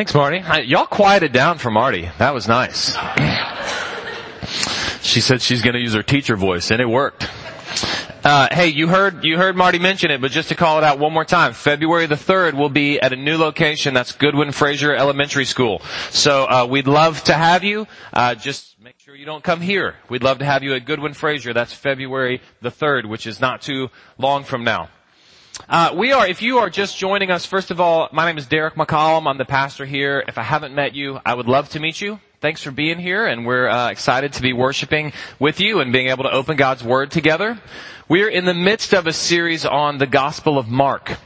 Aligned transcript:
Thanks, 0.00 0.14
Marty. 0.14 0.38
I, 0.38 0.60
y'all 0.60 0.86
quieted 0.86 1.30
down 1.30 1.58
for 1.58 1.70
Marty. 1.70 2.08
That 2.16 2.32
was 2.32 2.48
nice. 2.48 2.96
she 5.02 5.20
said 5.20 5.42
she's 5.42 5.60
going 5.60 5.74
to 5.74 5.78
use 5.78 5.92
her 5.92 6.02
teacher 6.02 6.36
voice, 6.36 6.70
and 6.70 6.80
it 6.80 6.88
worked. 6.88 7.28
Uh, 8.24 8.48
hey, 8.50 8.68
you 8.68 8.88
heard 8.88 9.24
you 9.24 9.36
heard 9.36 9.56
Marty 9.56 9.78
mention 9.78 10.10
it, 10.10 10.22
but 10.22 10.30
just 10.30 10.48
to 10.48 10.54
call 10.54 10.78
it 10.78 10.84
out 10.84 10.98
one 10.98 11.12
more 11.12 11.26
time, 11.26 11.52
February 11.52 12.06
the 12.06 12.16
third 12.16 12.54
will 12.54 12.70
be 12.70 12.98
at 12.98 13.12
a 13.12 13.16
new 13.16 13.36
location. 13.36 13.92
That's 13.92 14.12
Goodwin 14.12 14.52
Frazier 14.52 14.94
Elementary 14.94 15.44
School. 15.44 15.82
So 16.08 16.46
uh, 16.46 16.66
we'd 16.66 16.86
love 16.86 17.22
to 17.24 17.34
have 17.34 17.62
you. 17.62 17.86
Uh, 18.10 18.34
just 18.34 18.80
make 18.82 18.98
sure 19.00 19.14
you 19.14 19.26
don't 19.26 19.44
come 19.44 19.60
here. 19.60 19.96
We'd 20.08 20.22
love 20.22 20.38
to 20.38 20.46
have 20.46 20.62
you 20.62 20.72
at 20.76 20.86
Goodwin 20.86 21.12
Frazier. 21.12 21.52
That's 21.52 21.74
February 21.74 22.40
the 22.62 22.70
third, 22.70 23.04
which 23.04 23.26
is 23.26 23.38
not 23.38 23.60
too 23.60 23.90
long 24.16 24.44
from 24.44 24.64
now. 24.64 24.88
Uh, 25.68 25.92
we 25.94 26.12
are, 26.12 26.26
if 26.26 26.42
you 26.42 26.58
are 26.58 26.70
just 26.70 26.96
joining 26.96 27.30
us, 27.30 27.44
first 27.44 27.70
of 27.70 27.80
all, 27.80 28.08
my 28.12 28.26
name 28.26 28.38
is 28.38 28.46
Derek 28.46 28.74
McCollum. 28.74 29.28
I'm 29.28 29.38
the 29.38 29.44
pastor 29.44 29.84
here. 29.84 30.24
If 30.26 30.38
I 30.38 30.42
haven't 30.42 30.74
met 30.74 30.94
you, 30.94 31.20
I 31.24 31.34
would 31.34 31.46
love 31.46 31.68
to 31.70 31.80
meet 31.80 32.00
you. 32.00 32.20
Thanks 32.40 32.62
for 32.62 32.70
being 32.70 32.98
here, 32.98 33.26
and 33.26 33.44
we're 33.44 33.68
uh, 33.68 33.90
excited 33.90 34.32
to 34.34 34.42
be 34.42 34.52
worshiping 34.52 35.12
with 35.38 35.60
you 35.60 35.80
and 35.80 35.92
being 35.92 36.08
able 36.08 36.24
to 36.24 36.30
open 36.30 36.56
God's 36.56 36.82
Word 36.82 37.10
together. 37.10 37.60
We're 38.08 38.28
in 38.28 38.46
the 38.46 38.54
midst 38.54 38.94
of 38.94 39.06
a 39.06 39.12
series 39.12 39.66
on 39.66 39.98
the 39.98 40.06
Gospel 40.06 40.58
of 40.58 40.68
Mark. 40.68 41.16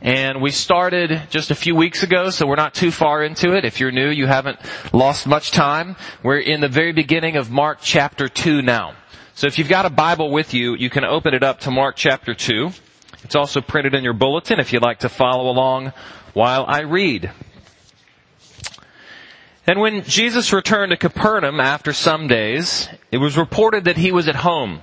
And 0.00 0.40
we 0.40 0.50
started 0.50 1.22
just 1.30 1.50
a 1.50 1.54
few 1.54 1.76
weeks 1.76 2.02
ago, 2.02 2.30
so 2.30 2.46
we're 2.46 2.56
not 2.56 2.74
too 2.74 2.90
far 2.90 3.22
into 3.22 3.54
it. 3.54 3.64
If 3.64 3.78
you're 3.78 3.92
new, 3.92 4.08
you 4.08 4.26
haven't 4.26 4.58
lost 4.92 5.26
much 5.26 5.52
time. 5.52 5.96
We're 6.22 6.40
in 6.40 6.60
the 6.60 6.68
very 6.68 6.92
beginning 6.92 7.36
of 7.36 7.50
Mark 7.50 7.78
chapter 7.82 8.28
2 8.28 8.62
now. 8.62 8.94
So 9.34 9.46
if 9.46 9.58
you've 9.58 9.68
got 9.68 9.86
a 9.86 9.90
Bible 9.90 10.30
with 10.30 10.54
you, 10.54 10.74
you 10.74 10.90
can 10.90 11.04
open 11.04 11.34
it 11.34 11.42
up 11.42 11.60
to 11.60 11.70
Mark 11.70 11.96
chapter 11.96 12.34
2. 12.34 12.72
It's 13.24 13.36
also 13.36 13.60
printed 13.60 13.94
in 13.94 14.04
your 14.04 14.12
bulletin 14.12 14.60
if 14.60 14.72
you'd 14.72 14.82
like 14.82 15.00
to 15.00 15.08
follow 15.08 15.50
along 15.50 15.92
while 16.32 16.64
I 16.66 16.80
read. 16.80 17.30
And 19.66 19.80
when 19.80 20.02
Jesus 20.02 20.52
returned 20.52 20.90
to 20.90 20.96
Capernaum 20.96 21.60
after 21.60 21.92
some 21.92 22.26
days, 22.26 22.88
it 23.12 23.18
was 23.18 23.36
reported 23.36 23.84
that 23.84 23.96
he 23.96 24.10
was 24.10 24.26
at 24.26 24.36
home. 24.36 24.82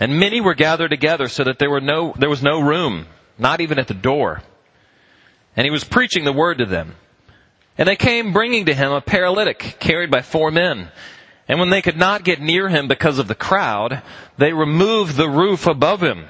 And 0.00 0.18
many 0.18 0.40
were 0.40 0.54
gathered 0.54 0.88
together 0.88 1.28
so 1.28 1.44
that 1.44 1.58
there 1.58 1.70
were 1.70 1.80
no, 1.80 2.14
there 2.18 2.30
was 2.30 2.42
no 2.42 2.60
room, 2.60 3.06
not 3.38 3.60
even 3.60 3.78
at 3.78 3.88
the 3.88 3.94
door. 3.94 4.42
And 5.54 5.66
he 5.66 5.70
was 5.70 5.84
preaching 5.84 6.24
the 6.24 6.32
word 6.32 6.58
to 6.58 6.66
them. 6.66 6.96
And 7.76 7.86
they 7.86 7.96
came 7.96 8.32
bringing 8.32 8.66
to 8.66 8.74
him 8.74 8.92
a 8.92 9.02
paralytic 9.02 9.76
carried 9.78 10.10
by 10.10 10.22
four 10.22 10.50
men. 10.50 10.90
And 11.46 11.58
when 11.58 11.70
they 11.70 11.82
could 11.82 11.98
not 11.98 12.24
get 12.24 12.40
near 12.40 12.68
him 12.68 12.88
because 12.88 13.18
of 13.18 13.28
the 13.28 13.34
crowd, 13.34 14.02
they 14.38 14.54
removed 14.54 15.16
the 15.16 15.28
roof 15.28 15.66
above 15.66 16.02
him. 16.02 16.26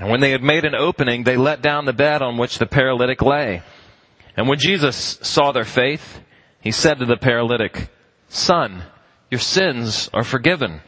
And 0.00 0.10
when 0.10 0.20
they 0.20 0.30
had 0.30 0.42
made 0.42 0.64
an 0.64 0.74
opening, 0.74 1.24
they 1.24 1.36
let 1.36 1.62
down 1.62 1.84
the 1.84 1.92
bed 1.92 2.22
on 2.22 2.38
which 2.38 2.58
the 2.58 2.66
paralytic 2.66 3.22
lay. 3.22 3.62
And 4.36 4.48
when 4.48 4.58
Jesus 4.58 5.18
saw 5.22 5.52
their 5.52 5.64
faith, 5.64 6.20
he 6.60 6.70
said 6.70 6.98
to 6.98 7.06
the 7.06 7.16
paralytic, 7.16 7.90
Son, 8.28 8.84
your 9.30 9.40
sins 9.40 10.08
are 10.14 10.24
forgiven. 10.24 10.80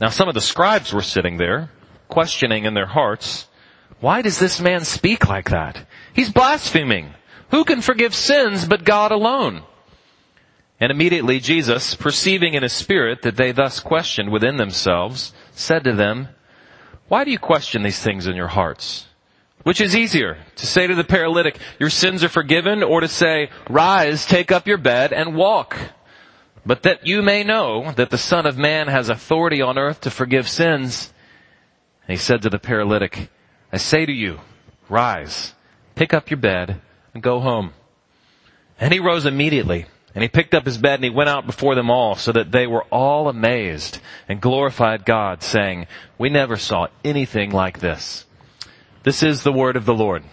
Now 0.00 0.08
some 0.08 0.28
of 0.28 0.34
the 0.34 0.40
scribes 0.40 0.92
were 0.92 1.02
sitting 1.02 1.36
there, 1.36 1.70
questioning 2.08 2.64
in 2.64 2.74
their 2.74 2.86
hearts, 2.86 3.46
why 4.00 4.22
does 4.22 4.38
this 4.38 4.60
man 4.60 4.84
speak 4.84 5.28
like 5.28 5.50
that? 5.50 5.86
He's 6.12 6.30
blaspheming. 6.30 7.14
Who 7.50 7.64
can 7.64 7.80
forgive 7.80 8.14
sins 8.14 8.66
but 8.66 8.84
God 8.84 9.12
alone? 9.12 9.62
And 10.78 10.90
immediately 10.90 11.40
Jesus, 11.40 11.94
perceiving 11.94 12.54
in 12.54 12.62
his 12.62 12.74
spirit 12.74 13.22
that 13.22 13.36
they 13.36 13.52
thus 13.52 13.80
questioned 13.80 14.30
within 14.30 14.56
themselves, 14.56 15.32
said 15.52 15.84
to 15.84 15.94
them, 15.94 16.28
why 17.08 17.24
do 17.24 17.30
you 17.30 17.38
question 17.38 17.82
these 17.82 18.00
things 18.00 18.26
in 18.26 18.36
your 18.36 18.48
hearts? 18.48 19.06
Which 19.62 19.80
is 19.80 19.96
easier, 19.96 20.38
to 20.56 20.66
say 20.66 20.86
to 20.86 20.94
the 20.94 21.04
paralytic, 21.04 21.58
your 21.78 21.90
sins 21.90 22.22
are 22.22 22.28
forgiven, 22.28 22.82
or 22.82 23.00
to 23.00 23.08
say, 23.08 23.50
rise, 23.68 24.24
take 24.24 24.52
up 24.52 24.66
your 24.66 24.78
bed, 24.78 25.12
and 25.12 25.34
walk? 25.34 25.76
But 26.64 26.82
that 26.82 27.06
you 27.06 27.22
may 27.22 27.44
know 27.44 27.92
that 27.92 28.10
the 28.10 28.18
Son 28.18 28.46
of 28.46 28.58
Man 28.58 28.88
has 28.88 29.08
authority 29.08 29.62
on 29.62 29.78
earth 29.78 30.00
to 30.02 30.10
forgive 30.10 30.48
sins. 30.48 31.12
And 32.06 32.16
he 32.16 32.22
said 32.22 32.42
to 32.42 32.50
the 32.50 32.58
paralytic, 32.58 33.30
I 33.72 33.78
say 33.78 34.06
to 34.06 34.12
you, 34.12 34.40
rise, 34.88 35.54
pick 35.94 36.14
up 36.14 36.30
your 36.30 36.38
bed, 36.38 36.80
and 37.14 37.22
go 37.22 37.40
home. 37.40 37.72
And 38.78 38.92
he 38.92 39.00
rose 39.00 39.26
immediately 39.26 39.86
and 40.16 40.22
he 40.22 40.30
picked 40.30 40.54
up 40.54 40.64
his 40.64 40.78
bed 40.78 40.94
and 40.94 41.04
he 41.04 41.10
went 41.10 41.28
out 41.28 41.44
before 41.44 41.74
them 41.74 41.90
all 41.90 42.16
so 42.16 42.32
that 42.32 42.50
they 42.50 42.66
were 42.66 42.84
all 42.84 43.28
amazed 43.28 43.98
and 44.26 44.40
glorified 44.40 45.04
God 45.04 45.42
saying, 45.42 45.86
we 46.16 46.30
never 46.30 46.56
saw 46.56 46.86
anything 47.04 47.50
like 47.50 47.80
this. 47.80 48.24
This 49.02 49.22
is 49.22 49.42
the 49.42 49.52
word 49.52 49.76
of 49.76 49.84
the 49.84 49.92
Lord. 49.92 50.24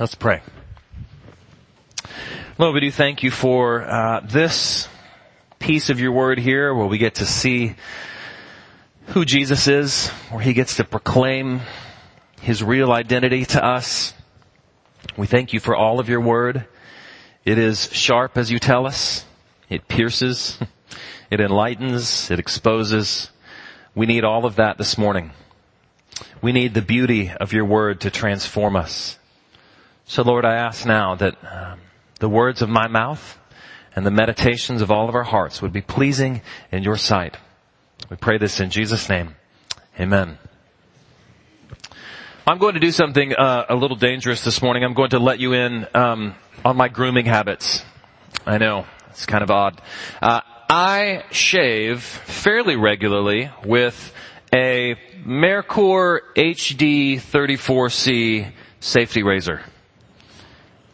Let's 0.00 0.14
pray. 0.14 0.40
Lord, 2.56 2.72
we 2.72 2.80
do 2.80 2.90
thank 2.90 3.22
you 3.22 3.30
for 3.30 3.82
uh, 3.86 4.20
this 4.20 4.88
piece 5.58 5.90
of 5.90 6.00
your 6.00 6.12
word 6.12 6.38
here 6.38 6.74
where 6.74 6.86
we 6.86 6.96
get 6.96 7.16
to 7.16 7.26
see 7.26 7.74
who 9.08 9.26
Jesus 9.26 9.68
is, 9.68 10.08
where 10.30 10.42
he 10.42 10.54
gets 10.54 10.76
to 10.76 10.84
proclaim 10.84 11.60
his 12.40 12.62
real 12.62 12.90
identity 12.90 13.44
to 13.44 13.62
us. 13.62 14.14
We 15.18 15.26
thank 15.26 15.52
you 15.52 15.60
for 15.60 15.76
all 15.76 16.00
of 16.00 16.08
your 16.08 16.22
word. 16.22 16.66
It 17.44 17.58
is 17.58 17.92
sharp 17.92 18.38
as 18.38 18.50
you 18.50 18.58
tell 18.58 18.86
us. 18.86 19.24
It 19.68 19.88
pierces. 19.88 20.58
It 21.30 21.40
enlightens. 21.40 22.30
It 22.30 22.38
exposes. 22.38 23.30
We 23.94 24.04
need 24.04 24.22
all 24.22 24.44
of 24.44 24.56
that 24.56 24.76
this 24.76 24.98
morning. 24.98 25.30
We 26.42 26.52
need 26.52 26.74
the 26.74 26.82
beauty 26.82 27.30
of 27.40 27.54
your 27.54 27.64
word 27.64 28.02
to 28.02 28.10
transform 28.10 28.76
us. 28.76 29.18
So 30.04 30.22
Lord, 30.22 30.44
I 30.44 30.56
ask 30.56 30.84
now 30.84 31.14
that 31.14 31.36
um, 31.50 31.80
the 32.20 32.28
words 32.28 32.60
of 32.60 32.68
my 32.68 32.86
mouth 32.86 33.38
and 33.96 34.04
the 34.04 34.10
meditations 34.10 34.82
of 34.82 34.90
all 34.90 35.08
of 35.08 35.14
our 35.14 35.22
hearts 35.22 35.62
would 35.62 35.72
be 35.72 35.80
pleasing 35.80 36.42
in 36.70 36.82
your 36.82 36.98
sight. 36.98 37.38
We 38.10 38.16
pray 38.16 38.36
this 38.36 38.60
in 38.60 38.68
Jesus' 38.68 39.08
name. 39.08 39.36
Amen. 39.98 40.36
I'm 42.44 42.58
going 42.58 42.74
to 42.74 42.80
do 42.80 42.90
something 42.90 43.32
uh, 43.32 43.66
a 43.68 43.76
little 43.76 43.96
dangerous 43.96 44.42
this 44.42 44.60
morning. 44.62 44.82
I'm 44.82 44.94
going 44.94 45.10
to 45.10 45.20
let 45.20 45.38
you 45.38 45.52
in 45.52 45.86
um, 45.94 46.34
on 46.64 46.76
my 46.76 46.88
grooming 46.88 47.24
habits. 47.24 47.84
I 48.44 48.58
know 48.58 48.84
it's 49.10 49.26
kind 49.26 49.44
of 49.44 49.50
odd. 49.52 49.80
Uh, 50.20 50.40
I 50.68 51.22
shave 51.30 52.02
fairly 52.02 52.74
regularly 52.74 53.48
with 53.64 54.12
a 54.52 54.96
Merkur 55.24 56.18
HD 56.36 57.14
34C 57.14 58.50
safety 58.80 59.22
razor. 59.22 59.60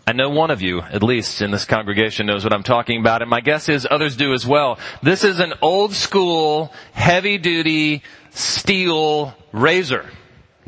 I 0.06 0.12
know 0.12 0.28
one 0.28 0.50
of 0.50 0.60
you, 0.60 0.82
at 0.82 1.02
least 1.02 1.40
in 1.40 1.50
this 1.50 1.64
congregation, 1.64 2.26
knows 2.26 2.44
what 2.44 2.52
I'm 2.52 2.62
talking 2.62 3.00
about, 3.00 3.22
and 3.22 3.30
my 3.30 3.40
guess 3.40 3.70
is 3.70 3.88
others 3.90 4.16
do 4.16 4.34
as 4.34 4.46
well. 4.46 4.78
This 5.02 5.24
is 5.24 5.40
an 5.40 5.54
old 5.62 5.94
school, 5.94 6.74
heavy 6.92 7.38
duty, 7.38 8.02
steel 8.32 9.34
razor 9.52 10.04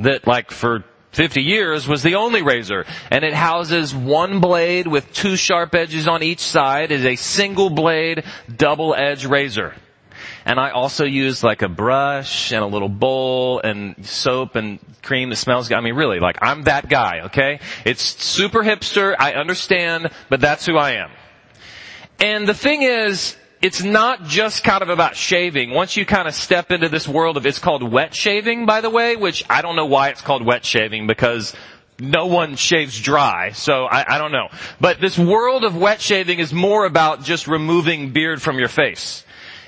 that 0.03 0.27
like 0.27 0.50
for 0.50 0.84
50 1.12 1.43
years 1.43 1.88
was 1.88 2.03
the 2.03 2.15
only 2.15 2.43
razor 2.43 2.87
and 3.11 3.25
it 3.25 3.34
houses 3.34 3.94
one 3.94 4.41
blade 4.41 4.87
with 4.87 5.12
two 5.12 5.37
sharp 5.37 5.75
edges 5.75 6.06
on 6.06 6.22
each 6.22 6.41
side 6.41 6.93
is 6.93 7.05
a 7.05 7.16
single 7.16 7.71
blade 7.71 8.25
double 8.55 8.94
edge 8.94 9.27
razor. 9.27 9.75
And 10.44 10.59
I 10.59 10.71
also 10.71 11.05
use 11.05 11.43
like 11.44 11.62
a 11.62 11.69
brush 11.69 12.53
and 12.53 12.62
a 12.62 12.66
little 12.66 12.89
bowl 12.89 13.60
and 13.60 14.06
soap 14.06 14.55
and 14.55 14.78
cream 15.03 15.31
that 15.31 15.37
smells 15.37 15.69
good. 15.69 15.77
I 15.77 15.81
mean 15.81 15.94
really, 15.94 16.21
like 16.21 16.39
I'm 16.41 16.62
that 16.62 16.89
guy, 16.89 17.22
okay? 17.27 17.60
It's 17.84 18.03
super 18.03 18.62
hipster, 18.62 19.15
I 19.19 19.34
understand, 19.34 20.10
but 20.28 20.41
that's 20.41 20.65
who 20.65 20.77
I 20.77 20.93
am. 20.93 21.10
And 22.21 22.47
the 22.47 22.55
thing 22.55 22.83
is, 22.83 23.37
it's 23.62 23.82
not 23.82 24.25
just 24.25 24.65
kind 24.65 24.82
of 24.82 24.88
about 24.88 25.16
shaving. 25.16 25.71
Once 25.71 25.97
you 25.97 26.06
kind 26.06 26.26
of 26.26 26.34
step 26.34 26.71
into 26.71 26.88
this 26.88 27.06
world 27.06 27.37
of, 27.37 27.44
it's 27.44 27.59
called 27.59 27.82
wet 27.82 28.15
shaving, 28.15 28.65
by 28.65 28.81
the 28.81 28.91
way, 28.91 29.16
which 29.16 29.44
I 29.50 29.60
don't 29.62 29.76
know 29.76 29.87
why 29.87 30.09
it's 30.09 30.22
called 30.22 30.44
wet 30.44 30.65
shaving 30.65 31.06
because 31.06 31.54
no 31.98 32.26
one 32.26 32.56
shaves 32.56 32.98
dry, 32.98 33.53
so 33.53 33.84
I, 33.84 34.15
I, 34.15 34.18
don't 34.18 34.33
know. 34.33 34.48
But 34.80 35.01
this 35.01 35.18
world 35.18 35.65
of 35.65 35.77
wet 35.77 36.01
shaving 36.01 36.39
is 36.39 36.53
more 36.53 36.86
about 36.86 37.22
just 37.22 37.47
removing 37.47 38.12
beard 38.12 38.41
from 38.41 38.59
your 38.59 38.68
face. 38.68 39.24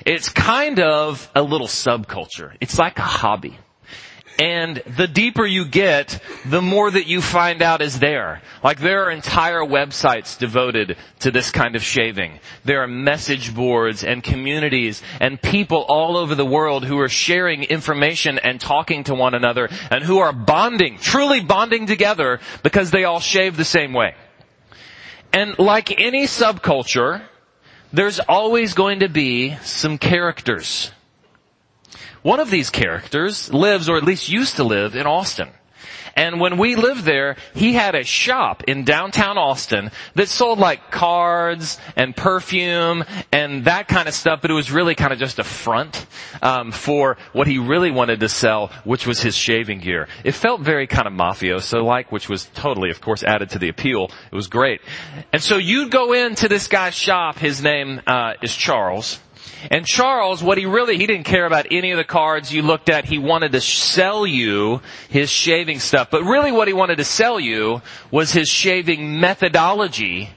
It's 0.06 0.31
kind 0.31 0.81
of 0.81 1.31
a 1.35 1.43
little 1.43 1.67
subculture. 1.67 2.56
It's 2.61 2.79
like 2.79 2.99
a 2.99 3.03
hobby. 3.03 3.59
And 4.38 4.82
the 4.96 5.06
deeper 5.06 5.44
you 5.44 5.64
get, 5.64 6.20
the 6.46 6.62
more 6.62 6.90
that 6.90 7.06
you 7.06 7.20
find 7.20 7.61
out 7.62 7.82
is 7.82 7.99
there. 7.99 8.40
Like 8.64 8.81
there 8.81 9.05
are 9.05 9.11
entire 9.11 9.61
websites 9.61 10.38
devoted 10.38 10.96
to 11.20 11.31
this 11.31 11.50
kind 11.50 11.76
of 11.76 11.82
shaving. 11.82 12.40
There 12.64 12.82
are 12.82 12.88
message 12.88 13.55
boards 13.55 14.05
and 14.05 14.23
communities 14.23 15.02
and 15.20 15.40
people 15.40 15.84
all 15.88 16.17
over 16.17 16.34
the 16.34 16.46
world 16.46 16.84
who 16.84 16.99
are 17.00 17.08
sharing 17.08 17.64
information 17.64 18.38
and 18.38 18.61
talking 18.61 19.05
to 19.05 19.14
one 19.14 19.34
another 19.34 19.69
and 19.90 20.02
who 20.02 20.19
are 20.19 20.32
bonding, 20.32 20.99
truly 20.99 21.40
bonding 21.40 21.87
together 21.87 22.40
because 22.62 22.90
they 22.90 23.05
all 23.05 23.20
shave 23.20 23.56
the 23.56 23.64
same 23.64 23.93
way. 23.93 24.14
And 25.32 25.58
like 25.58 26.00
any 26.00 26.25
subculture, 26.25 27.23
there's 27.93 28.19
always 28.20 28.75
going 28.75 29.00
to 29.00 29.08
be 29.08 29.56
some 29.62 29.99
characters 29.99 30.90
one 32.23 32.41
of 32.41 32.51
these 32.51 32.71
characters 32.71 33.53
lives, 33.53 33.89
or 33.89 33.97
at 33.97 34.05
least 34.05 34.29
used 34.29 34.57
to 34.57 34.65
live, 34.65 34.95
in 34.97 35.07
Austin. 35.07 35.49
And 36.15 36.41
when 36.41 36.59
we 36.59 36.77
lived 36.77 37.05
there, 37.05 37.37
he 37.55 37.73
had 37.73 37.95
a 37.95 38.05
shop 38.05 38.65
in 38.65 38.85
downtown 38.85 39.39
Austin 39.39 39.91
that 40.15 40.29
sold 40.29 40.59
like 40.59 40.91
cards 40.91 41.79
and 41.97 42.15
perfume 42.15 43.05
and 43.33 43.65
that 43.65 43.89
kind 43.89 44.09
of 44.09 44.15
stuff, 44.15 44.41
but 44.43 44.51
it 44.51 44.55
was 44.55 44.71
really 44.71 44.95
kind 44.95 45.13
of 45.13 45.19
just 45.19 45.39
a 45.39 45.45
front 45.45 46.07
um, 46.43 46.71
for 46.73 47.17
what 47.33 47.47
he 47.47 47.59
really 47.59 47.91
wanted 47.91 48.21
to 48.21 48.29
sell, 48.29 48.71
which 48.85 49.07
was 49.07 49.21
his 49.21 49.37
shaving 49.37 49.81
gear. 49.81 50.09
It 50.25 50.33
felt 50.33 50.61
very 50.61 50.87
kind 50.87 51.07
of 51.07 51.15
mafioso-like, 51.15 52.13
which 52.13 52.29
was 52.29 52.45
totally, 52.55 52.91
of 52.91 53.01
course, 53.01 53.25
added 53.25 53.51
to 53.51 53.59
the 53.59 53.69
appeal. 53.69 54.11
It 54.31 54.35
was 54.35 54.49
great. 54.49 54.81
And 55.33 55.43
so 55.43 55.57
you'd 55.57 55.91
go 55.91 56.13
into 56.13 56.49
this 56.49 56.69
guy's 56.69 56.95
shop. 56.95 57.39
His 57.39 57.63
name 57.63 58.03
uh, 58.07 58.35
is 58.43 58.55
Charles. 58.55 59.19
And 59.71 59.87
Charles, 59.87 60.43
what 60.43 60.59
he 60.59 60.67
really, 60.67 60.97
he 60.97 61.07
didn't 61.07 61.25
care 61.25 61.47
about 61.47 61.67
any 61.71 61.93
of 61.93 61.97
the 61.97 62.05
cards 62.05 62.53
you 62.53 62.63
looked 62.63 62.89
at. 62.89 63.05
He 63.05 63.19
wanted 63.19 63.53
to 63.53 63.61
sell 63.61 64.27
you 64.27 64.81
his 65.09 65.31
shaving 65.31 65.79
stuff. 65.79 66.11
But 66.11 66.25
really 66.25 66.53
what 66.53 66.69
he 66.69 66.75
wanted 66.75 66.97
to 66.97 67.05
sell 67.05 67.39
you 67.39 67.83
was 68.11 68.33
his 68.33 68.49
shaving 68.49 69.21
methodology. 69.21 70.31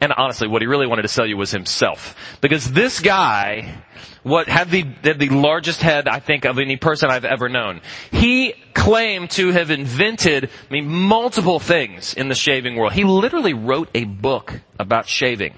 And 0.00 0.12
honestly, 0.16 0.48
what 0.48 0.62
he 0.62 0.66
really 0.66 0.86
wanted 0.86 1.02
to 1.02 1.08
sell 1.08 1.26
you 1.26 1.36
was 1.36 1.50
himself. 1.50 2.14
Because 2.40 2.72
this 2.72 3.00
guy, 3.00 3.82
what 4.22 4.48
had 4.48 4.70
the, 4.70 4.82
had 5.02 5.18
the 5.18 5.28
largest 5.28 5.82
head, 5.82 6.08
I 6.08 6.20
think, 6.20 6.44
of 6.44 6.58
any 6.58 6.76
person 6.76 7.10
I've 7.10 7.24
ever 7.24 7.48
known. 7.48 7.80
He 8.10 8.54
claimed 8.72 9.30
to 9.32 9.50
have 9.50 9.70
invented, 9.70 10.46
I 10.46 10.72
mean, 10.72 10.88
multiple 10.88 11.58
things 11.58 12.14
in 12.14 12.28
the 12.28 12.34
shaving 12.34 12.76
world. 12.76 12.92
He 12.92 13.04
literally 13.04 13.52
wrote 13.52 13.90
a 13.94 14.04
book 14.04 14.60
about 14.78 15.06
shaving. 15.06 15.54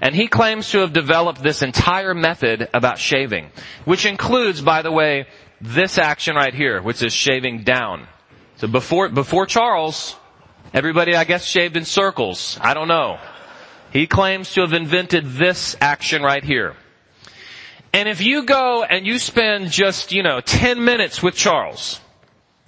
And 0.00 0.14
he 0.14 0.28
claims 0.28 0.70
to 0.70 0.78
have 0.78 0.92
developed 0.92 1.42
this 1.42 1.62
entire 1.62 2.14
method 2.14 2.68
about 2.72 2.98
shaving, 2.98 3.50
which 3.84 4.06
includes, 4.06 4.60
by 4.60 4.82
the 4.82 4.92
way, 4.92 5.26
this 5.60 5.98
action 5.98 6.36
right 6.36 6.54
here, 6.54 6.82
which 6.82 7.02
is 7.02 7.12
shaving 7.12 7.62
down. 7.62 8.06
So 8.56 8.68
before, 8.68 9.08
before 9.08 9.46
Charles, 9.46 10.16
everybody 10.72 11.14
I 11.14 11.24
guess 11.24 11.44
shaved 11.44 11.76
in 11.76 11.84
circles. 11.84 12.58
I 12.60 12.74
don't 12.74 12.88
know. 12.88 13.18
He 13.92 14.06
claims 14.06 14.52
to 14.54 14.62
have 14.62 14.72
invented 14.72 15.34
this 15.34 15.76
action 15.80 16.22
right 16.22 16.42
here. 16.42 16.76
And 17.92 18.08
if 18.08 18.20
you 18.20 18.42
go 18.42 18.82
and 18.82 19.06
you 19.06 19.20
spend 19.20 19.70
just, 19.70 20.10
you 20.10 20.24
know, 20.24 20.40
10 20.40 20.84
minutes 20.84 21.22
with 21.22 21.36
Charles, 21.36 22.00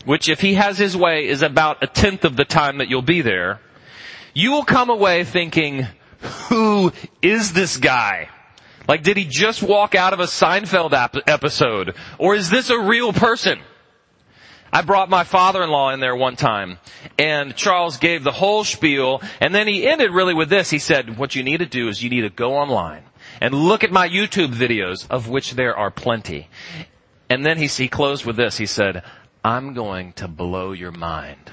which 0.04 0.28
if 0.28 0.40
he 0.40 0.54
has 0.54 0.78
his 0.78 0.96
way 0.96 1.26
is 1.26 1.42
about 1.42 1.82
a 1.82 1.88
tenth 1.88 2.24
of 2.24 2.36
the 2.36 2.44
time 2.44 2.78
that 2.78 2.88
you'll 2.88 3.02
be 3.02 3.22
there, 3.22 3.60
you 4.34 4.52
will 4.52 4.64
come 4.64 4.88
away 4.88 5.24
thinking, 5.24 5.86
who 6.26 6.92
is 7.22 7.52
this 7.52 7.76
guy? 7.76 8.28
Like, 8.88 9.02
did 9.02 9.16
he 9.16 9.24
just 9.24 9.62
walk 9.62 9.94
out 9.94 10.12
of 10.12 10.20
a 10.20 10.24
Seinfeld 10.24 11.22
episode? 11.26 11.94
Or 12.18 12.34
is 12.34 12.50
this 12.50 12.70
a 12.70 12.78
real 12.78 13.12
person? 13.12 13.58
I 14.72 14.82
brought 14.82 15.08
my 15.08 15.24
father-in-law 15.24 15.90
in 15.90 16.00
there 16.00 16.14
one 16.14 16.36
time, 16.36 16.78
and 17.18 17.56
Charles 17.56 17.96
gave 17.96 18.24
the 18.24 18.32
whole 18.32 18.64
spiel, 18.64 19.22
and 19.40 19.54
then 19.54 19.66
he 19.66 19.86
ended 19.86 20.10
really 20.10 20.34
with 20.34 20.50
this. 20.50 20.70
He 20.70 20.78
said, 20.78 21.18
what 21.18 21.34
you 21.34 21.42
need 21.42 21.58
to 21.58 21.66
do 21.66 21.88
is 21.88 22.02
you 22.02 22.10
need 22.10 22.22
to 22.22 22.30
go 22.30 22.56
online 22.56 23.04
and 23.40 23.54
look 23.54 23.84
at 23.84 23.92
my 23.92 24.08
YouTube 24.08 24.52
videos, 24.52 25.06
of 25.08 25.28
which 25.28 25.52
there 25.52 25.76
are 25.76 25.90
plenty. 25.90 26.48
And 27.30 27.44
then 27.44 27.58
he, 27.58 27.66
he 27.66 27.88
closed 27.88 28.24
with 28.24 28.36
this. 28.36 28.58
He 28.58 28.66
said, 28.66 29.02
I'm 29.44 29.74
going 29.74 30.12
to 30.14 30.28
blow 30.28 30.72
your 30.72 30.92
mind. 30.92 31.50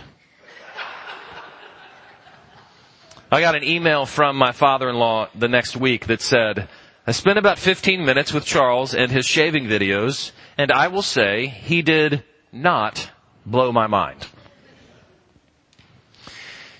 I 3.33 3.41
got 3.41 3.55
an 3.55 3.63
email 3.63 4.05
from 4.05 4.35
my 4.35 4.51
father-in-law 4.51 5.29
the 5.33 5.47
next 5.47 5.75
week 5.75 6.05
that 6.05 6.21
said, 6.21 6.69
I 7.07 7.13
spent 7.13 7.39
about 7.39 7.57
15 7.57 8.05
minutes 8.05 8.31
with 8.31 8.45
Charles 8.45 8.93
and 8.93 9.11
his 9.11 9.25
shaving 9.25 9.65
videos, 9.65 10.31
and 10.55 10.71
I 10.71 10.89
will 10.89 11.01
say 11.01 11.47
he 11.47 11.81
did 11.81 12.23
not 12.51 13.09
blow 13.43 13.71
my 13.71 13.87
mind. 13.87 14.27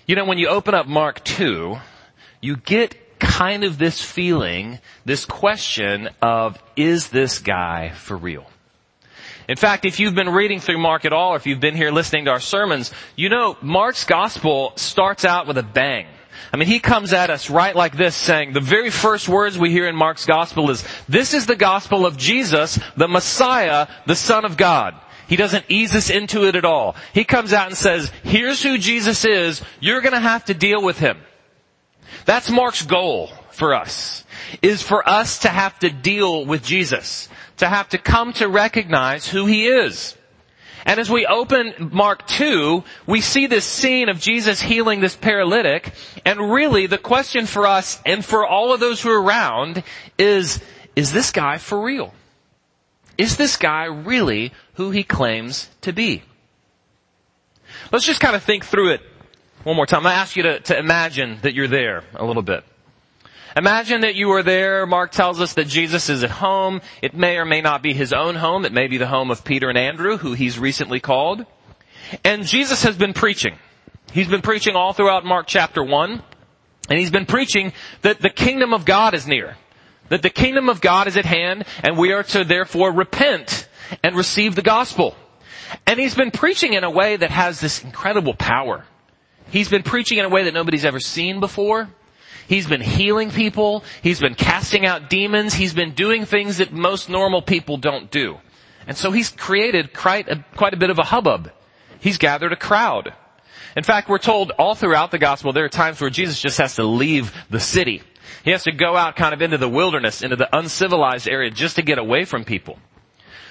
You 0.06 0.14
know, 0.14 0.26
when 0.26 0.38
you 0.38 0.46
open 0.46 0.74
up 0.74 0.86
Mark 0.86 1.24
2, 1.24 1.76
you 2.40 2.56
get 2.56 3.18
kind 3.18 3.64
of 3.64 3.76
this 3.76 4.00
feeling, 4.00 4.78
this 5.04 5.24
question 5.24 6.08
of, 6.22 6.62
is 6.76 7.08
this 7.08 7.40
guy 7.40 7.90
for 7.90 8.16
real? 8.16 8.46
In 9.48 9.56
fact, 9.56 9.84
if 9.84 9.98
you've 9.98 10.14
been 10.14 10.30
reading 10.30 10.60
through 10.60 10.78
Mark 10.78 11.04
at 11.04 11.12
all, 11.12 11.32
or 11.32 11.36
if 11.36 11.48
you've 11.48 11.58
been 11.58 11.74
here 11.74 11.90
listening 11.90 12.26
to 12.26 12.30
our 12.30 12.38
sermons, 12.38 12.92
you 13.16 13.28
know 13.28 13.56
Mark's 13.60 14.04
gospel 14.04 14.72
starts 14.76 15.24
out 15.24 15.48
with 15.48 15.58
a 15.58 15.64
bang. 15.64 16.06
I 16.52 16.56
mean, 16.56 16.68
he 16.68 16.80
comes 16.80 17.12
at 17.12 17.30
us 17.30 17.50
right 17.50 17.74
like 17.74 17.96
this 17.96 18.14
saying, 18.14 18.52
the 18.52 18.60
very 18.60 18.90
first 18.90 19.28
words 19.28 19.58
we 19.58 19.70
hear 19.70 19.88
in 19.88 19.96
Mark's 19.96 20.26
gospel 20.26 20.70
is, 20.70 20.84
this 21.08 21.34
is 21.34 21.46
the 21.46 21.56
gospel 21.56 22.06
of 22.06 22.16
Jesus, 22.16 22.78
the 22.96 23.08
Messiah, 23.08 23.88
the 24.06 24.16
Son 24.16 24.44
of 24.44 24.56
God. 24.56 24.94
He 25.26 25.36
doesn't 25.36 25.64
ease 25.68 25.94
us 25.94 26.10
into 26.10 26.46
it 26.46 26.54
at 26.54 26.64
all. 26.64 26.96
He 27.12 27.24
comes 27.24 27.52
out 27.52 27.68
and 27.68 27.76
says, 27.76 28.12
here's 28.22 28.62
who 28.62 28.78
Jesus 28.78 29.24
is, 29.24 29.62
you're 29.80 30.00
gonna 30.00 30.20
have 30.20 30.44
to 30.46 30.54
deal 30.54 30.82
with 30.82 30.98
him. 30.98 31.18
That's 32.24 32.50
Mark's 32.50 32.84
goal 32.84 33.30
for 33.50 33.74
us, 33.74 34.24
is 34.62 34.82
for 34.82 35.08
us 35.08 35.40
to 35.40 35.48
have 35.48 35.78
to 35.80 35.90
deal 35.90 36.44
with 36.44 36.62
Jesus, 36.62 37.28
to 37.58 37.68
have 37.68 37.88
to 37.90 37.98
come 37.98 38.32
to 38.34 38.48
recognize 38.48 39.26
who 39.26 39.46
he 39.46 39.66
is. 39.66 40.16
And 40.84 41.00
as 41.00 41.10
we 41.10 41.26
open 41.26 41.90
Mark 41.92 42.26
2, 42.26 42.84
we 43.06 43.20
see 43.20 43.46
this 43.46 43.64
scene 43.64 44.08
of 44.08 44.20
Jesus 44.20 44.60
healing 44.60 45.00
this 45.00 45.16
paralytic, 45.16 45.94
and 46.26 46.52
really 46.52 46.86
the 46.86 46.98
question 46.98 47.46
for 47.46 47.66
us 47.66 48.00
and 48.04 48.24
for 48.24 48.46
all 48.46 48.72
of 48.72 48.80
those 48.80 49.00
who 49.00 49.10
are 49.10 49.22
around 49.22 49.82
is, 50.18 50.62
is 50.94 51.12
this 51.12 51.30
guy 51.30 51.56
for 51.58 51.80
real? 51.80 52.12
Is 53.16 53.36
this 53.36 53.56
guy 53.56 53.84
really 53.84 54.52
who 54.74 54.90
he 54.90 55.04
claims 55.04 55.70
to 55.82 55.92
be? 55.92 56.22
Let's 57.90 58.04
just 58.04 58.20
kind 58.20 58.36
of 58.36 58.42
think 58.42 58.64
through 58.64 58.92
it 58.92 59.00
one 59.62 59.76
more 59.76 59.86
time. 59.86 60.06
I 60.06 60.14
ask 60.14 60.36
you 60.36 60.42
to, 60.42 60.60
to 60.60 60.78
imagine 60.78 61.38
that 61.42 61.54
you're 61.54 61.68
there 61.68 62.04
a 62.14 62.24
little 62.24 62.42
bit. 62.42 62.64
Imagine 63.56 64.00
that 64.00 64.16
you 64.16 64.32
are 64.32 64.42
there. 64.42 64.84
Mark 64.84 65.12
tells 65.12 65.40
us 65.40 65.54
that 65.54 65.68
Jesus 65.68 66.08
is 66.08 66.24
at 66.24 66.30
home. 66.30 66.80
It 67.00 67.14
may 67.14 67.36
or 67.36 67.44
may 67.44 67.60
not 67.60 67.82
be 67.82 67.92
his 67.92 68.12
own 68.12 68.34
home. 68.34 68.64
It 68.64 68.72
may 68.72 68.88
be 68.88 68.98
the 68.98 69.06
home 69.06 69.30
of 69.30 69.44
Peter 69.44 69.68
and 69.68 69.78
Andrew, 69.78 70.16
who 70.16 70.32
he's 70.32 70.58
recently 70.58 70.98
called. 70.98 71.46
And 72.24 72.44
Jesus 72.44 72.82
has 72.82 72.96
been 72.96 73.12
preaching. 73.12 73.56
He's 74.12 74.28
been 74.28 74.42
preaching 74.42 74.74
all 74.74 74.92
throughout 74.92 75.24
Mark 75.24 75.46
chapter 75.46 75.84
1. 75.84 76.22
And 76.90 76.98
he's 76.98 77.12
been 77.12 77.26
preaching 77.26 77.72
that 78.02 78.20
the 78.20 78.28
kingdom 78.28 78.74
of 78.74 78.84
God 78.84 79.14
is 79.14 79.26
near. 79.26 79.56
That 80.08 80.22
the 80.22 80.30
kingdom 80.30 80.68
of 80.68 80.80
God 80.80 81.06
is 81.06 81.16
at 81.16 81.24
hand 81.24 81.64
and 81.82 81.96
we 81.96 82.12
are 82.12 82.24
to 82.24 82.44
therefore 82.44 82.92
repent 82.92 83.68
and 84.02 84.16
receive 84.16 84.54
the 84.54 84.62
gospel. 84.62 85.16
And 85.86 85.98
he's 85.98 86.14
been 86.14 86.30
preaching 86.30 86.74
in 86.74 86.84
a 86.84 86.90
way 86.90 87.16
that 87.16 87.30
has 87.30 87.60
this 87.60 87.82
incredible 87.82 88.34
power. 88.34 88.84
He's 89.50 89.68
been 89.68 89.82
preaching 89.82 90.18
in 90.18 90.24
a 90.24 90.28
way 90.28 90.44
that 90.44 90.54
nobody's 90.54 90.84
ever 90.84 91.00
seen 91.00 91.40
before. 91.40 91.88
He's 92.48 92.66
been 92.66 92.80
healing 92.80 93.30
people. 93.30 93.84
He's 94.02 94.20
been 94.20 94.34
casting 94.34 94.86
out 94.86 95.08
demons. 95.08 95.54
He's 95.54 95.74
been 95.74 95.92
doing 95.92 96.24
things 96.24 96.58
that 96.58 96.72
most 96.72 97.08
normal 97.08 97.42
people 97.42 97.76
don't 97.76 98.10
do. 98.10 98.38
And 98.86 98.96
so 98.96 99.10
he's 99.10 99.30
created 99.30 99.94
quite 99.94 100.28
a, 100.28 100.44
quite 100.56 100.74
a 100.74 100.76
bit 100.76 100.90
of 100.90 100.98
a 100.98 101.04
hubbub. 101.04 101.50
He's 102.00 102.18
gathered 102.18 102.52
a 102.52 102.56
crowd. 102.56 103.14
In 103.76 103.82
fact, 103.82 104.08
we're 104.08 104.18
told 104.18 104.52
all 104.52 104.74
throughout 104.74 105.10
the 105.10 105.18
gospel 105.18 105.52
there 105.52 105.64
are 105.64 105.70
times 105.70 106.00
where 106.00 106.10
Jesus 106.10 106.40
just 106.40 106.58
has 106.58 106.76
to 106.76 106.84
leave 106.84 107.34
the 107.50 107.60
city. 107.60 108.02
He 108.44 108.50
has 108.50 108.64
to 108.64 108.72
go 108.72 108.96
out 108.96 109.16
kind 109.16 109.32
of 109.32 109.42
into 109.42 109.58
the 109.58 109.68
wilderness, 109.68 110.22
into 110.22 110.36
the 110.36 110.54
uncivilized 110.56 111.28
area 111.28 111.50
just 111.50 111.76
to 111.76 111.82
get 111.82 111.98
away 111.98 112.24
from 112.24 112.44
people. 112.44 112.78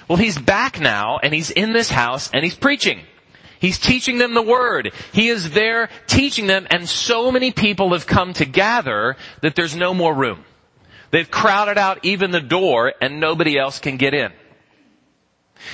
Well, 0.08 0.18
he's 0.18 0.38
back 0.38 0.80
now 0.80 1.18
and 1.22 1.34
he's 1.34 1.50
in 1.50 1.72
this 1.72 1.90
house 1.90 2.30
and 2.32 2.44
he's 2.44 2.54
preaching. 2.54 3.00
He's 3.60 3.78
teaching 3.78 4.18
them 4.18 4.34
the 4.34 4.42
word. 4.42 4.92
He 5.12 5.28
is 5.28 5.50
there 5.50 5.88
teaching 6.06 6.46
them 6.46 6.66
and 6.70 6.88
so 6.88 7.30
many 7.30 7.50
people 7.50 7.92
have 7.92 8.06
come 8.06 8.32
to 8.34 8.44
gather 8.44 9.16
that 9.40 9.54
there's 9.54 9.76
no 9.76 9.94
more 9.94 10.14
room. 10.14 10.44
They've 11.10 11.30
crowded 11.30 11.78
out 11.78 12.04
even 12.04 12.30
the 12.30 12.40
door 12.40 12.92
and 13.00 13.20
nobody 13.20 13.58
else 13.58 13.78
can 13.78 13.96
get 13.96 14.14
in. 14.14 14.32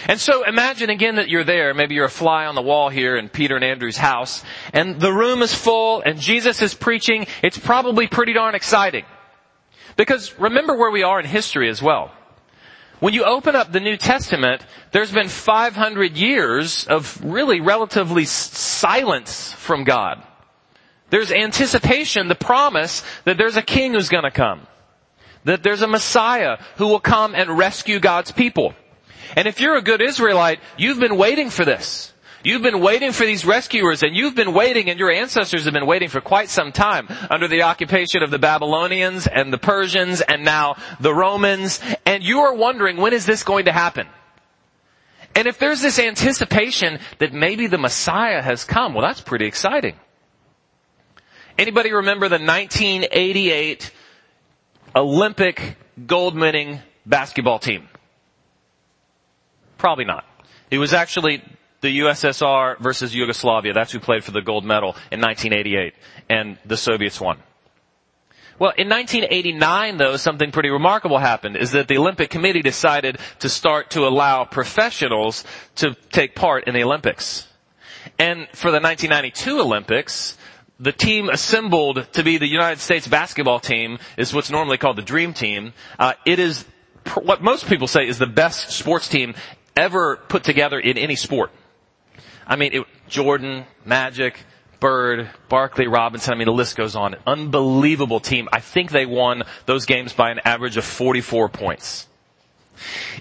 And 0.06 0.20
so 0.20 0.44
imagine 0.46 0.90
again 0.90 1.16
that 1.16 1.28
you're 1.28 1.44
there, 1.44 1.74
maybe 1.74 1.94
you're 1.94 2.04
a 2.04 2.10
fly 2.10 2.46
on 2.46 2.54
the 2.54 2.62
wall 2.62 2.90
here 2.90 3.16
in 3.16 3.28
Peter 3.28 3.56
and 3.56 3.64
Andrew's 3.64 3.96
house, 3.96 4.44
and 4.72 5.00
the 5.00 5.12
room 5.12 5.42
is 5.42 5.54
full 5.54 6.02
and 6.02 6.20
Jesus 6.20 6.62
is 6.62 6.74
preaching. 6.74 7.26
It's 7.42 7.58
probably 7.58 8.06
pretty 8.06 8.32
darn 8.32 8.54
exciting. 8.54 9.04
Because 9.96 10.38
remember 10.38 10.76
where 10.76 10.90
we 10.90 11.02
are 11.02 11.18
in 11.18 11.26
history 11.26 11.68
as 11.68 11.82
well. 11.82 12.12
When 13.00 13.14
you 13.14 13.24
open 13.24 13.56
up 13.56 13.72
the 13.72 13.80
New 13.80 13.96
Testament, 13.96 14.64
there's 14.92 15.10
been 15.10 15.28
500 15.28 16.16
years 16.18 16.86
of 16.86 17.22
really 17.24 17.60
relatively 17.60 18.26
silence 18.26 19.52
from 19.54 19.84
God. 19.84 20.22
There's 21.08 21.32
anticipation, 21.32 22.28
the 22.28 22.34
promise 22.34 23.02
that 23.24 23.38
there's 23.38 23.56
a 23.56 23.62
king 23.62 23.94
who's 23.94 24.10
gonna 24.10 24.30
come. 24.30 24.66
That 25.44 25.62
there's 25.62 25.80
a 25.80 25.88
Messiah 25.88 26.58
who 26.76 26.88
will 26.88 27.00
come 27.00 27.34
and 27.34 27.56
rescue 27.56 28.00
God's 28.00 28.32
people. 28.32 28.74
And 29.34 29.48
if 29.48 29.60
you're 29.60 29.76
a 29.76 29.82
good 29.82 30.02
Israelite, 30.02 30.60
you've 30.76 31.00
been 31.00 31.16
waiting 31.16 31.48
for 31.48 31.64
this. 31.64 32.12
You've 32.42 32.62
been 32.62 32.80
waiting 32.80 33.12
for 33.12 33.26
these 33.26 33.44
rescuers 33.44 34.02
and 34.02 34.16
you've 34.16 34.34
been 34.34 34.54
waiting 34.54 34.88
and 34.88 34.98
your 34.98 35.10
ancestors 35.10 35.64
have 35.64 35.74
been 35.74 35.86
waiting 35.86 36.08
for 36.08 36.22
quite 36.22 36.48
some 36.48 36.72
time 36.72 37.06
under 37.28 37.48
the 37.48 37.62
occupation 37.62 38.22
of 38.22 38.30
the 38.30 38.38
Babylonians 38.38 39.26
and 39.26 39.52
the 39.52 39.58
Persians 39.58 40.22
and 40.22 40.42
now 40.42 40.76
the 41.00 41.12
Romans 41.12 41.80
and 42.06 42.22
you 42.22 42.40
are 42.40 42.54
wondering 42.54 42.96
when 42.96 43.12
is 43.12 43.26
this 43.26 43.42
going 43.42 43.66
to 43.66 43.72
happen? 43.72 44.06
And 45.34 45.46
if 45.46 45.58
there's 45.58 45.82
this 45.82 45.98
anticipation 45.98 46.98
that 47.18 47.34
maybe 47.34 47.66
the 47.66 47.78
Messiah 47.78 48.40
has 48.40 48.64
come, 48.64 48.94
well 48.94 49.06
that's 49.06 49.20
pretty 49.20 49.44
exciting. 49.44 49.96
Anybody 51.58 51.92
remember 51.92 52.30
the 52.30 52.38
1988 52.38 53.92
Olympic 54.96 55.76
gold 56.06 56.38
winning 56.38 56.80
basketball 57.04 57.58
team? 57.58 57.86
Probably 59.76 60.06
not. 60.06 60.24
It 60.70 60.78
was 60.78 60.94
actually 60.94 61.42
the 61.80 62.00
USSR 62.00 62.78
versus 62.78 63.14
Yugoslavia. 63.14 63.72
That's 63.72 63.92
who 63.92 64.00
played 64.00 64.24
for 64.24 64.32
the 64.32 64.42
gold 64.42 64.64
medal 64.64 64.96
in 65.10 65.20
1988. 65.20 65.94
And 66.28 66.58
the 66.64 66.76
Soviets 66.76 67.20
won. 67.20 67.38
Well, 68.58 68.74
in 68.76 68.90
1989 68.90 69.96
though, 69.96 70.16
something 70.16 70.52
pretty 70.52 70.68
remarkable 70.68 71.16
happened, 71.18 71.56
is 71.56 71.72
that 71.72 71.88
the 71.88 71.96
Olympic 71.96 72.28
Committee 72.28 72.60
decided 72.60 73.18
to 73.38 73.48
start 73.48 73.90
to 73.92 74.06
allow 74.06 74.44
professionals 74.44 75.44
to 75.76 75.96
take 76.12 76.34
part 76.34 76.68
in 76.68 76.74
the 76.74 76.82
Olympics. 76.82 77.48
And 78.18 78.48
for 78.52 78.70
the 78.70 78.80
1992 78.80 79.60
Olympics, 79.60 80.36
the 80.78 80.92
team 80.92 81.30
assembled 81.30 82.06
to 82.12 82.22
be 82.22 82.36
the 82.36 82.46
United 82.46 82.80
States 82.80 83.08
basketball 83.08 83.60
team 83.60 83.98
is 84.18 84.34
what's 84.34 84.50
normally 84.50 84.76
called 84.76 84.96
the 84.96 85.02
Dream 85.02 85.32
Team. 85.32 85.72
Uh, 85.98 86.12
it 86.26 86.38
is 86.38 86.66
pr- 87.04 87.20
what 87.20 87.42
most 87.42 87.66
people 87.66 87.86
say 87.86 88.06
is 88.06 88.18
the 88.18 88.26
best 88.26 88.70
sports 88.70 89.08
team 89.08 89.34
ever 89.74 90.16
put 90.16 90.44
together 90.44 90.78
in 90.78 90.98
any 90.98 91.16
sport. 91.16 91.50
I 92.50 92.56
mean, 92.56 92.72
it, 92.74 92.86
Jordan, 93.08 93.64
Magic, 93.84 94.36
Bird, 94.80 95.30
Barkley, 95.48 95.86
Robinson, 95.86 96.34
I 96.34 96.36
mean 96.36 96.46
the 96.46 96.52
list 96.52 96.76
goes 96.76 96.96
on. 96.96 97.14
Unbelievable 97.26 98.18
team. 98.18 98.48
I 98.52 98.58
think 98.58 98.90
they 98.90 99.06
won 99.06 99.44
those 99.66 99.86
games 99.86 100.12
by 100.12 100.30
an 100.30 100.40
average 100.44 100.76
of 100.76 100.84
44 100.84 101.48
points. 101.48 102.08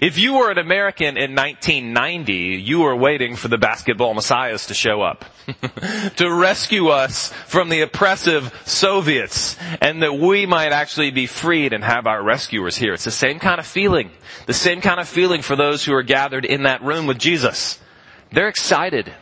If 0.00 0.18
you 0.18 0.38
were 0.38 0.50
an 0.50 0.58
American 0.58 1.16
in 1.16 1.34
1990, 1.36 2.32
you 2.32 2.80
were 2.80 2.96
waiting 2.96 3.36
for 3.36 3.48
the 3.48 3.58
basketball 3.58 4.14
messiahs 4.14 4.66
to 4.66 4.74
show 4.74 5.02
up. 5.02 5.26
to 6.16 6.32
rescue 6.32 6.88
us 6.88 7.30
from 7.46 7.68
the 7.68 7.82
oppressive 7.82 8.58
Soviets 8.64 9.56
and 9.80 10.02
that 10.02 10.14
we 10.14 10.46
might 10.46 10.72
actually 10.72 11.10
be 11.10 11.26
freed 11.26 11.72
and 11.72 11.84
have 11.84 12.06
our 12.06 12.22
rescuers 12.22 12.76
here. 12.76 12.94
It's 12.94 13.04
the 13.04 13.10
same 13.10 13.38
kind 13.38 13.60
of 13.60 13.66
feeling. 13.66 14.10
The 14.46 14.54
same 14.54 14.80
kind 14.80 14.98
of 14.98 15.06
feeling 15.08 15.42
for 15.42 15.54
those 15.54 15.84
who 15.84 15.92
are 15.92 16.02
gathered 16.02 16.46
in 16.46 16.62
that 16.62 16.82
room 16.82 17.06
with 17.06 17.18
Jesus. 17.18 17.78
They're 18.32 18.48
excited. 18.48 19.12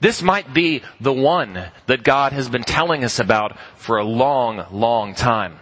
This 0.00 0.20
might 0.20 0.52
be 0.52 0.82
the 1.00 1.12
one 1.12 1.70
that 1.86 2.02
God 2.02 2.32
has 2.32 2.48
been 2.48 2.64
telling 2.64 3.04
us 3.04 3.18
about 3.18 3.56
for 3.76 3.98
a 3.98 4.04
long, 4.04 4.66
long 4.72 5.14
time. 5.14 5.58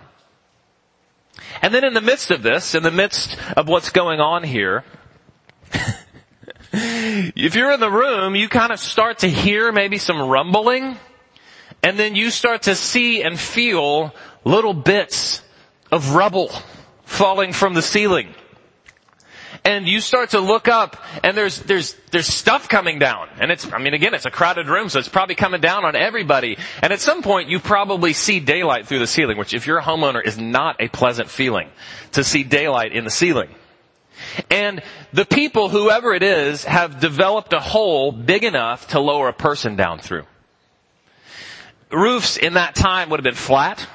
And 1.63 1.75
then 1.75 1.85
in 1.85 1.95
the 1.95 2.01
midst 2.01 2.31
of 2.31 2.43
this, 2.43 2.75
in 2.75 2.83
the 2.83 2.91
midst 2.91 3.39
of 3.57 3.69
what's 3.69 3.91
going 3.91 4.21
on 4.21 4.43
here, 4.43 4.85
if 6.73 7.55
you're 7.55 7.73
in 7.73 7.81
the 7.81 7.91
room, 7.91 8.35
you 8.35 8.49
kind 8.49 8.73
of 8.73 8.81
start 8.81 9.19
to 9.19 9.29
hear 9.29 9.73
maybe 9.73 9.99
some 9.99 10.21
rumbling, 10.29 10.97
and 11.83 11.99
then 11.99 12.15
you 12.15 12.31
start 12.31 12.63
to 12.63 12.75
see 12.75 13.23
and 13.23 13.39
feel 13.39 14.15
little 14.45 14.75
bits 14.75 15.43
of 15.93 16.15
rubble 16.15 16.51
falling 17.05 17.53
from 17.53 17.75
the 17.75 17.83
ceiling 17.83 18.35
and 19.65 19.87
you 19.87 20.01
start 20.01 20.31
to 20.31 20.41
look 20.41 20.69
up 20.69 20.97
and 21.23 21.37
there's, 21.37 21.61
there's, 21.61 21.95
there's 22.11 22.27
stuff 22.27 22.69
coming 22.69 22.99
down. 22.99 23.29
And 23.39 23.51
it's, 23.51 23.71
I 23.73 23.79
mean 23.79 23.95
again, 23.95 24.15
it's 24.15 24.27
a 24.27 24.31
crowded 24.31 24.69
room, 24.69 24.89
so 24.89 24.99
it's 24.99 25.09
probably 25.09 25.35
coming 25.35 25.61
down 25.61 25.85
on 25.85 25.97
everybody. 25.97 26.57
And 26.83 26.93
at 26.93 27.01
some 27.01 27.23
point 27.23 27.49
you 27.49 27.59
probably 27.61 28.13
see 28.13 28.41
daylight 28.41 28.87
through 28.87 29.01
the 29.01 29.07
ceiling, 29.07 29.39
which 29.39 29.55
if 29.55 29.67
you're 29.67 29.79
a 29.79 29.83
homeowner 29.83 30.25
is 30.25 30.39
not 30.39 30.77
a 30.81 30.89
pleasant 30.89 31.29
feeling 31.29 31.69
to 32.13 32.25
see 32.25 32.43
daylight 32.43 32.93
in 32.93 33.05
the 33.05 33.11
ceiling. 33.11 33.51
And 34.51 34.83
the 35.13 35.25
people, 35.25 35.69
whoever 35.69 36.13
it 36.13 36.23
is, 36.23 36.65
have 36.65 37.01
developed 37.01 37.53
a 37.53 37.61
hole 37.61 38.13
big 38.13 38.45
enough 38.45 38.89
to 38.89 39.01
lower 39.01 39.29
a 39.29 39.33
person 39.33 39.77
down 39.77 39.99
through. 39.99 40.25
Roofs 41.91 42.37
in 42.37 42.55
that 42.55 42.75
time 42.75 43.11
would 43.11 43.19
have 43.19 43.25
been 43.25 43.35
flat. 43.35 43.87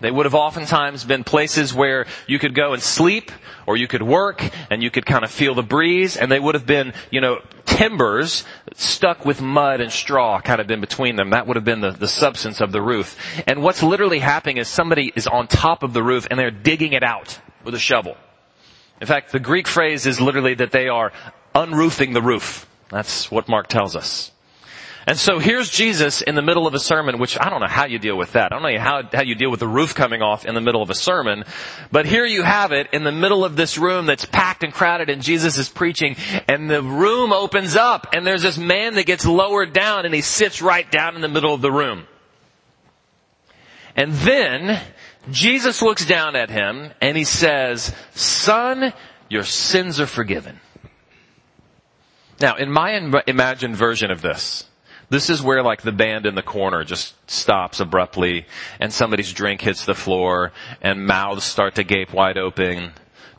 They 0.00 0.10
would 0.10 0.26
have 0.26 0.34
oftentimes 0.34 1.04
been 1.04 1.24
places 1.24 1.74
where 1.74 2.06
you 2.26 2.38
could 2.38 2.54
go 2.54 2.72
and 2.72 2.80
sleep 2.80 3.32
or 3.66 3.76
you 3.76 3.88
could 3.88 4.02
work 4.02 4.48
and 4.70 4.82
you 4.82 4.90
could 4.90 5.04
kind 5.04 5.24
of 5.24 5.30
feel 5.30 5.54
the 5.54 5.62
breeze 5.62 6.16
and 6.16 6.30
they 6.30 6.38
would 6.38 6.54
have 6.54 6.66
been, 6.66 6.92
you 7.10 7.20
know, 7.20 7.40
timbers 7.64 8.44
stuck 8.74 9.24
with 9.24 9.42
mud 9.42 9.80
and 9.80 9.90
straw 9.90 10.40
kind 10.40 10.60
of 10.60 10.70
in 10.70 10.80
between 10.80 11.16
them. 11.16 11.30
That 11.30 11.48
would 11.48 11.56
have 11.56 11.64
been 11.64 11.80
the, 11.80 11.90
the 11.90 12.06
substance 12.06 12.60
of 12.60 12.70
the 12.70 12.80
roof. 12.80 13.16
And 13.46 13.62
what's 13.62 13.82
literally 13.82 14.20
happening 14.20 14.58
is 14.58 14.68
somebody 14.68 15.12
is 15.16 15.26
on 15.26 15.48
top 15.48 15.82
of 15.82 15.92
the 15.92 16.02
roof 16.02 16.28
and 16.30 16.38
they're 16.38 16.52
digging 16.52 16.92
it 16.92 17.02
out 17.02 17.40
with 17.64 17.74
a 17.74 17.78
shovel. 17.78 18.16
In 19.00 19.06
fact, 19.06 19.32
the 19.32 19.40
Greek 19.40 19.66
phrase 19.66 20.06
is 20.06 20.20
literally 20.20 20.54
that 20.54 20.70
they 20.70 20.88
are 20.88 21.12
unroofing 21.54 22.12
the 22.14 22.22
roof. 22.22 22.68
That's 22.88 23.30
what 23.30 23.48
Mark 23.48 23.66
tells 23.66 23.96
us. 23.96 24.30
And 25.08 25.18
so 25.18 25.38
here's 25.38 25.70
Jesus 25.70 26.20
in 26.20 26.34
the 26.34 26.42
middle 26.42 26.66
of 26.66 26.74
a 26.74 26.78
sermon, 26.78 27.18
which 27.18 27.40
I 27.40 27.48
don't 27.48 27.60
know 27.60 27.66
how 27.66 27.86
you 27.86 27.98
deal 27.98 28.18
with 28.18 28.32
that. 28.32 28.52
I 28.52 28.58
don't 28.58 28.62
know 28.62 28.78
how, 28.78 29.04
how 29.10 29.22
you 29.22 29.34
deal 29.34 29.50
with 29.50 29.60
the 29.60 29.66
roof 29.66 29.94
coming 29.94 30.20
off 30.20 30.44
in 30.44 30.54
the 30.54 30.60
middle 30.60 30.82
of 30.82 30.90
a 30.90 30.94
sermon. 30.94 31.44
But 31.90 32.04
here 32.04 32.26
you 32.26 32.42
have 32.42 32.72
it 32.72 32.88
in 32.92 33.04
the 33.04 33.10
middle 33.10 33.42
of 33.42 33.56
this 33.56 33.78
room 33.78 34.04
that's 34.04 34.26
packed 34.26 34.64
and 34.64 34.70
crowded 34.70 35.08
and 35.08 35.22
Jesus 35.22 35.56
is 35.56 35.70
preaching 35.70 36.16
and 36.46 36.68
the 36.68 36.82
room 36.82 37.32
opens 37.32 37.74
up 37.74 38.08
and 38.12 38.26
there's 38.26 38.42
this 38.42 38.58
man 38.58 38.96
that 38.96 39.06
gets 39.06 39.24
lowered 39.24 39.72
down 39.72 40.04
and 40.04 40.14
he 40.14 40.20
sits 40.20 40.60
right 40.60 40.90
down 40.92 41.14
in 41.16 41.22
the 41.22 41.28
middle 41.28 41.54
of 41.54 41.62
the 41.62 41.72
room. 41.72 42.06
And 43.96 44.12
then 44.12 44.78
Jesus 45.30 45.80
looks 45.80 46.04
down 46.04 46.36
at 46.36 46.50
him 46.50 46.92
and 47.00 47.16
he 47.16 47.24
says, 47.24 47.94
son, 48.12 48.92
your 49.30 49.44
sins 49.44 50.00
are 50.00 50.06
forgiven. 50.06 50.60
Now, 52.42 52.56
in 52.56 52.70
my 52.70 53.22
imagined 53.26 53.74
version 53.74 54.10
of 54.10 54.20
this, 54.20 54.67
this 55.10 55.30
is 55.30 55.42
where 55.42 55.62
like 55.62 55.82
the 55.82 55.92
band 55.92 56.26
in 56.26 56.34
the 56.34 56.42
corner 56.42 56.84
just 56.84 57.14
stops 57.30 57.80
abruptly 57.80 58.46
and 58.78 58.92
somebody's 58.92 59.32
drink 59.32 59.60
hits 59.60 59.84
the 59.84 59.94
floor 59.94 60.52
and 60.82 61.06
mouths 61.06 61.44
start 61.44 61.76
to 61.76 61.84
gape 61.84 62.12
wide 62.12 62.36
open 62.36 62.92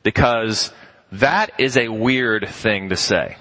because 0.03 0.71
that 1.11 1.51
is 1.59 1.77
a 1.77 1.89
weird 1.89 2.47
thing 2.49 2.89
to 2.89 2.97
say. 2.97 3.37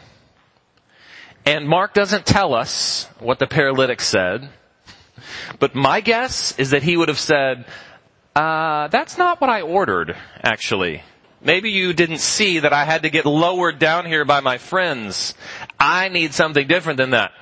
And 1.46 1.66
Mark 1.66 1.94
doesn't 1.94 2.26
tell 2.26 2.52
us 2.52 3.08
what 3.20 3.38
the 3.38 3.46
paralytic 3.46 4.00
said, 4.00 4.50
but 5.58 5.74
my 5.74 6.00
guess 6.00 6.58
is 6.58 6.70
that 6.70 6.82
he 6.82 6.96
would 6.96 7.08
have 7.08 7.18
said, 7.18 7.64
uh, 8.36 8.88
that's 8.88 9.16
not 9.16 9.40
what 9.40 9.48
I 9.48 9.62
ordered, 9.62 10.14
actually. 10.42 11.02
Maybe 11.40 11.70
you 11.70 11.92
didn't 11.92 12.18
see 12.18 12.60
that 12.60 12.72
I 12.72 12.84
had 12.84 13.02
to 13.04 13.10
get 13.10 13.24
lowered 13.24 13.78
down 13.78 14.06
here 14.06 14.24
by 14.24 14.40
my 14.40 14.58
friends. 14.58 15.34
I 15.78 16.08
need 16.08 16.34
something 16.34 16.66
different 16.66 16.98
than 16.98 17.10
that. 17.10 17.32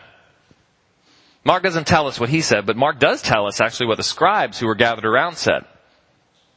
Mark 1.46 1.62
doesn't 1.62 1.86
tell 1.86 2.08
us 2.08 2.18
what 2.18 2.28
he 2.28 2.40
said, 2.40 2.66
but 2.66 2.76
Mark 2.76 2.98
does 2.98 3.22
tell 3.22 3.46
us 3.46 3.60
actually 3.60 3.86
what 3.86 3.98
the 3.98 4.02
scribes 4.02 4.58
who 4.58 4.66
were 4.66 4.74
gathered 4.74 5.04
around 5.04 5.36
said. 5.36 5.64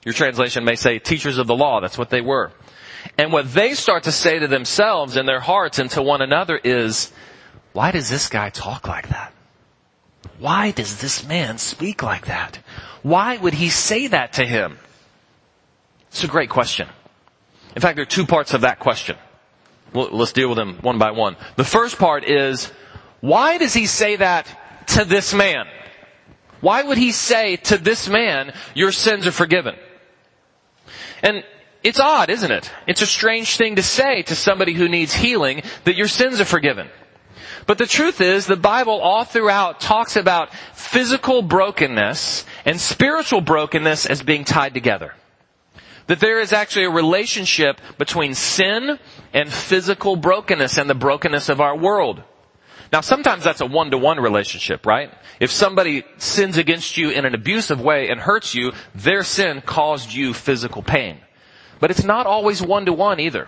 Your 0.03 0.13
translation 0.13 0.65
may 0.65 0.73
say 0.73 0.97
teachers 0.97 1.37
of 1.37 1.45
the 1.45 1.55
law. 1.55 1.79
That's 1.79 1.97
what 1.97 2.09
they 2.09 2.21
were. 2.21 2.51
And 3.15 3.31
what 3.31 3.53
they 3.53 3.75
start 3.75 4.05
to 4.05 4.11
say 4.11 4.39
to 4.39 4.47
themselves 4.47 5.15
in 5.15 5.27
their 5.27 5.41
hearts 5.41 5.77
and 5.77 5.91
to 5.91 6.01
one 6.01 6.23
another 6.23 6.57
is, 6.57 7.11
why 7.71 7.91
does 7.91 8.09
this 8.09 8.29
guy 8.29 8.49
talk 8.49 8.87
like 8.87 9.09
that? 9.09 9.31
Why 10.39 10.71
does 10.71 10.99
this 10.99 11.23
man 11.23 11.59
speak 11.59 12.01
like 12.01 12.25
that? 12.25 12.57
Why 13.03 13.37
would 13.37 13.53
he 13.53 13.69
say 13.69 14.07
that 14.07 14.33
to 14.33 14.45
him? 14.45 14.79
It's 16.09 16.23
a 16.23 16.27
great 16.27 16.49
question. 16.49 16.89
In 17.75 17.81
fact, 17.83 17.95
there 17.95 18.03
are 18.03 18.07
two 18.07 18.25
parts 18.25 18.55
of 18.55 18.61
that 18.61 18.79
question. 18.79 19.17
let's 19.93 20.33
deal 20.33 20.49
with 20.49 20.57
them 20.57 20.79
one 20.81 20.97
by 20.97 21.11
one. 21.11 21.35
The 21.57 21.63
first 21.63 21.99
part 21.99 22.27
is, 22.27 22.71
why 23.21 23.59
does 23.59 23.75
he 23.75 23.85
say 23.85 24.15
that 24.15 24.47
to 24.95 25.05
this 25.05 25.33
man? 25.33 25.65
Why 26.61 26.83
would 26.83 26.97
he 26.97 27.11
say 27.11 27.55
to 27.55 27.77
this 27.77 28.09
man, 28.09 28.53
your 28.73 28.91
sins 28.91 29.25
are 29.27 29.31
forgiven? 29.31 29.75
And 31.23 31.43
it's 31.83 31.99
odd, 31.99 32.29
isn't 32.29 32.51
it? 32.51 32.69
It's 32.87 33.01
a 33.01 33.05
strange 33.05 33.57
thing 33.57 33.77
to 33.77 33.83
say 33.83 34.23
to 34.23 34.35
somebody 34.35 34.73
who 34.73 34.89
needs 34.89 35.13
healing 35.13 35.63
that 35.85 35.95
your 35.95 36.07
sins 36.07 36.41
are 36.41 36.45
forgiven. 36.45 36.89
But 37.65 37.77
the 37.77 37.85
truth 37.85 38.19
is, 38.19 38.45
the 38.45 38.57
Bible 38.57 38.99
all 38.99 39.23
throughout 39.23 39.79
talks 39.79 40.15
about 40.15 40.53
physical 40.73 41.41
brokenness 41.41 42.45
and 42.65 42.81
spiritual 42.81 43.41
brokenness 43.41 44.05
as 44.05 44.23
being 44.23 44.43
tied 44.43 44.73
together. 44.73 45.13
That 46.07 46.19
there 46.19 46.39
is 46.39 46.51
actually 46.51 46.85
a 46.85 46.89
relationship 46.89 47.79
between 47.97 48.33
sin 48.33 48.97
and 49.33 49.53
physical 49.53 50.15
brokenness 50.15 50.77
and 50.77 50.89
the 50.89 50.95
brokenness 50.95 51.47
of 51.47 51.61
our 51.61 51.77
world. 51.77 52.23
Now 52.91 53.01
sometimes 53.01 53.43
that's 53.43 53.61
a 53.61 53.65
one-to-one 53.65 54.19
relationship, 54.19 54.85
right? 54.85 55.13
If 55.39 55.51
somebody 55.51 56.03
sins 56.17 56.57
against 56.57 56.97
you 56.97 57.11
in 57.11 57.25
an 57.25 57.35
abusive 57.35 57.79
way 57.79 58.09
and 58.09 58.19
hurts 58.19 58.55
you, 58.55 58.73
their 58.95 59.23
sin 59.23 59.61
caused 59.61 60.13
you 60.13 60.33
physical 60.33 60.81
pain. 60.81 61.19
But 61.79 61.91
it's 61.91 62.03
not 62.03 62.25
always 62.25 62.61
one-to-one 62.61 63.19
either. 63.19 63.47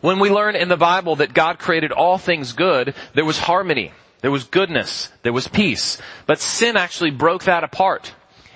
When 0.00 0.20
we 0.20 0.30
learn 0.30 0.54
in 0.54 0.68
the 0.68 0.76
Bible 0.76 1.16
that 1.16 1.34
God 1.34 1.58
created 1.58 1.90
all 1.90 2.18
things 2.18 2.52
good, 2.52 2.94
there 3.14 3.24
was 3.24 3.38
harmony, 3.38 3.92
there 4.20 4.30
was 4.30 4.44
goodness, 4.44 5.10
there 5.22 5.32
was 5.32 5.48
peace. 5.48 6.00
But 6.26 6.38
sin 6.38 6.76
actually 6.76 7.10
broke 7.10 7.44
that 7.44 7.64
apart. 7.64 8.14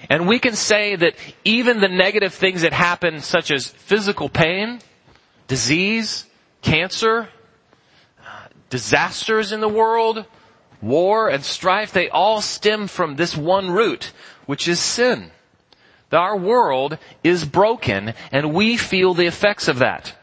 And 0.08 0.26
we 0.28 0.38
can 0.38 0.54
say 0.54 0.96
that 0.96 1.14
even 1.44 1.80
the 1.80 1.88
negative 1.88 2.32
things 2.32 2.62
that 2.62 2.72
happen, 2.72 3.20
such 3.20 3.50
as 3.50 3.66
physical 3.66 4.28
pain, 4.28 4.80
disease, 5.46 6.26
cancer, 6.62 7.28
disasters 8.70 9.52
in 9.52 9.60
the 9.60 9.68
world, 9.68 10.24
war 10.80 11.28
and 11.28 11.44
strife, 11.44 11.92
they 11.92 12.08
all 12.08 12.40
stem 12.40 12.86
from 12.86 13.16
this 13.16 13.36
one 13.36 13.70
root, 13.70 14.12
which 14.46 14.66
is 14.66 14.80
sin. 14.80 15.30
Our 16.12 16.36
world 16.36 16.98
is 17.22 17.44
broken 17.44 18.14
and 18.32 18.54
we 18.54 18.76
feel 18.76 19.14
the 19.14 19.26
effects 19.26 19.68
of 19.68 19.78
that. 19.78 20.14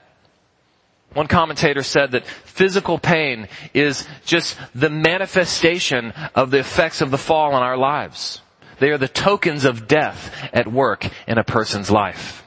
One 1.13 1.27
commentator 1.27 1.83
said 1.83 2.11
that 2.11 2.25
physical 2.27 2.99
pain 2.99 3.47
is 3.73 4.07
just 4.25 4.57
the 4.75 4.89
manifestation 4.89 6.11
of 6.35 6.51
the 6.51 6.59
effects 6.59 7.01
of 7.01 7.11
the 7.11 7.17
fall 7.17 7.55
in 7.55 7.63
our 7.63 7.77
lives. 7.77 8.41
They 8.79 8.89
are 8.89 8.97
the 8.97 9.07
tokens 9.07 9.65
of 9.65 9.87
death 9.87 10.49
at 10.53 10.71
work 10.71 11.09
in 11.27 11.37
a 11.37 11.43
person's 11.43 11.89
life. 11.89 12.43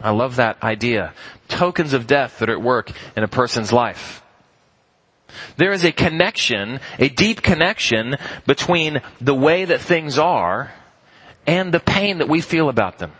I 0.00 0.10
love 0.10 0.36
that 0.36 0.62
idea. 0.62 1.14
Tokens 1.48 1.94
of 1.94 2.06
death 2.06 2.38
that 2.38 2.48
are 2.48 2.54
at 2.54 2.62
work 2.62 2.92
in 3.16 3.24
a 3.24 3.28
person's 3.28 3.72
life. 3.72 4.21
There 5.56 5.72
is 5.72 5.84
a 5.84 5.92
connection, 5.92 6.80
a 6.98 7.08
deep 7.08 7.42
connection 7.42 8.16
between 8.46 9.00
the 9.20 9.34
way 9.34 9.64
that 9.64 9.80
things 9.80 10.18
are 10.18 10.72
and 11.46 11.72
the 11.72 11.80
pain 11.80 12.18
that 12.18 12.28
we 12.28 12.40
feel 12.40 12.68
about 12.68 12.98
them. 12.98 13.12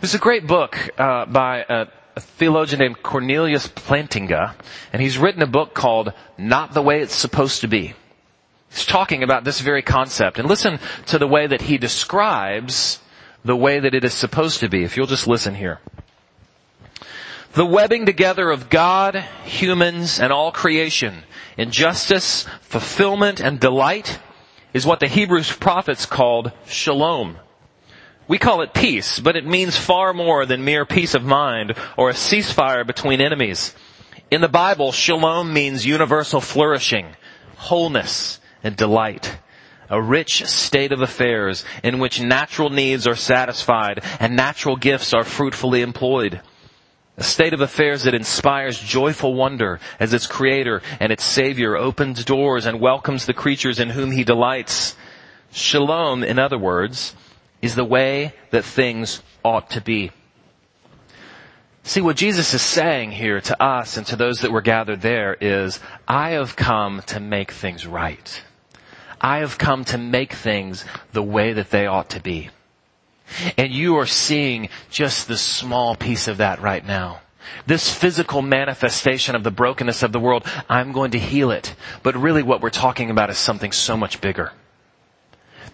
There's 0.00 0.14
a 0.14 0.18
great 0.18 0.46
book 0.46 0.90
uh, 0.98 1.26
by 1.26 1.64
a, 1.68 1.86
a 2.14 2.20
theologian 2.20 2.78
named 2.78 3.02
Cornelius 3.02 3.66
Plantinga, 3.66 4.54
and 4.92 5.02
he's 5.02 5.18
written 5.18 5.42
a 5.42 5.46
book 5.46 5.74
called 5.74 6.12
Not 6.36 6.72
the 6.72 6.82
Way 6.82 7.00
It's 7.00 7.14
Supposed 7.14 7.62
to 7.62 7.68
Be. 7.68 7.94
He's 8.70 8.86
talking 8.86 9.22
about 9.22 9.44
this 9.44 9.60
very 9.60 9.82
concept. 9.82 10.38
And 10.38 10.48
listen 10.48 10.78
to 11.06 11.18
the 11.18 11.26
way 11.26 11.46
that 11.46 11.62
he 11.62 11.78
describes 11.78 13.00
the 13.44 13.56
way 13.56 13.80
that 13.80 13.94
it 13.94 14.04
is 14.04 14.14
supposed 14.14 14.60
to 14.60 14.68
be, 14.68 14.84
if 14.84 14.96
you'll 14.96 15.06
just 15.06 15.26
listen 15.26 15.54
here. 15.54 15.80
The 17.58 17.66
webbing 17.66 18.06
together 18.06 18.52
of 18.52 18.70
God, 18.70 19.16
humans, 19.44 20.20
and 20.20 20.32
all 20.32 20.52
creation 20.52 21.24
in 21.56 21.72
justice, 21.72 22.46
fulfillment, 22.60 23.40
and 23.40 23.58
delight 23.58 24.20
is 24.72 24.86
what 24.86 25.00
the 25.00 25.08
Hebrews 25.08 25.50
prophets 25.54 26.06
called 26.06 26.52
shalom. 26.68 27.38
We 28.28 28.38
call 28.38 28.62
it 28.62 28.74
peace, 28.74 29.18
but 29.18 29.34
it 29.34 29.44
means 29.44 29.76
far 29.76 30.14
more 30.14 30.46
than 30.46 30.64
mere 30.64 30.86
peace 30.86 31.14
of 31.14 31.24
mind 31.24 31.74
or 31.96 32.10
a 32.10 32.14
ceasefire 32.14 32.86
between 32.86 33.20
enemies. 33.20 33.74
In 34.30 34.40
the 34.40 34.46
Bible, 34.46 34.92
shalom 34.92 35.52
means 35.52 35.84
universal 35.84 36.40
flourishing, 36.40 37.16
wholeness, 37.56 38.38
and 38.62 38.76
delight. 38.76 39.36
A 39.90 40.00
rich 40.00 40.46
state 40.46 40.92
of 40.92 41.00
affairs 41.00 41.64
in 41.82 41.98
which 41.98 42.22
natural 42.22 42.70
needs 42.70 43.04
are 43.08 43.16
satisfied 43.16 44.04
and 44.20 44.36
natural 44.36 44.76
gifts 44.76 45.12
are 45.12 45.24
fruitfully 45.24 45.82
employed. 45.82 46.40
A 47.18 47.24
state 47.24 47.52
of 47.52 47.60
affairs 47.60 48.04
that 48.04 48.14
inspires 48.14 48.78
joyful 48.78 49.34
wonder 49.34 49.80
as 49.98 50.14
its 50.14 50.28
creator 50.28 50.80
and 51.00 51.10
its 51.10 51.24
savior 51.24 51.76
opens 51.76 52.24
doors 52.24 52.64
and 52.64 52.80
welcomes 52.80 53.26
the 53.26 53.34
creatures 53.34 53.80
in 53.80 53.90
whom 53.90 54.12
he 54.12 54.22
delights. 54.22 54.94
Shalom, 55.50 56.22
in 56.22 56.38
other 56.38 56.58
words, 56.58 57.16
is 57.60 57.74
the 57.74 57.84
way 57.84 58.34
that 58.50 58.64
things 58.64 59.20
ought 59.44 59.68
to 59.70 59.80
be. 59.80 60.12
See, 61.82 62.00
what 62.00 62.16
Jesus 62.16 62.54
is 62.54 62.62
saying 62.62 63.10
here 63.10 63.40
to 63.40 63.60
us 63.60 63.96
and 63.96 64.06
to 64.06 64.16
those 64.16 64.42
that 64.42 64.52
were 64.52 64.60
gathered 64.60 65.00
there 65.00 65.34
is, 65.40 65.80
I 66.06 66.30
have 66.30 66.54
come 66.54 67.02
to 67.06 67.18
make 67.18 67.50
things 67.50 67.84
right. 67.84 68.44
I 69.20 69.38
have 69.38 69.58
come 69.58 69.84
to 69.86 69.98
make 69.98 70.34
things 70.34 70.84
the 71.12 71.22
way 71.22 71.52
that 71.54 71.70
they 71.70 71.86
ought 71.86 72.10
to 72.10 72.20
be. 72.20 72.50
And 73.56 73.72
you 73.72 73.96
are 73.98 74.06
seeing 74.06 74.68
just 74.90 75.28
the 75.28 75.36
small 75.36 75.94
piece 75.94 76.28
of 76.28 76.38
that 76.38 76.60
right 76.60 76.84
now. 76.84 77.20
This 77.66 77.92
physical 77.92 78.42
manifestation 78.42 79.34
of 79.34 79.44
the 79.44 79.50
brokenness 79.50 80.02
of 80.02 80.12
the 80.12 80.20
world, 80.20 80.46
I'm 80.68 80.92
going 80.92 81.12
to 81.12 81.18
heal 81.18 81.50
it. 81.50 81.74
But 82.02 82.16
really 82.16 82.42
what 82.42 82.60
we're 82.60 82.70
talking 82.70 83.10
about 83.10 83.30
is 83.30 83.38
something 83.38 83.72
so 83.72 83.96
much 83.96 84.20
bigger. 84.20 84.52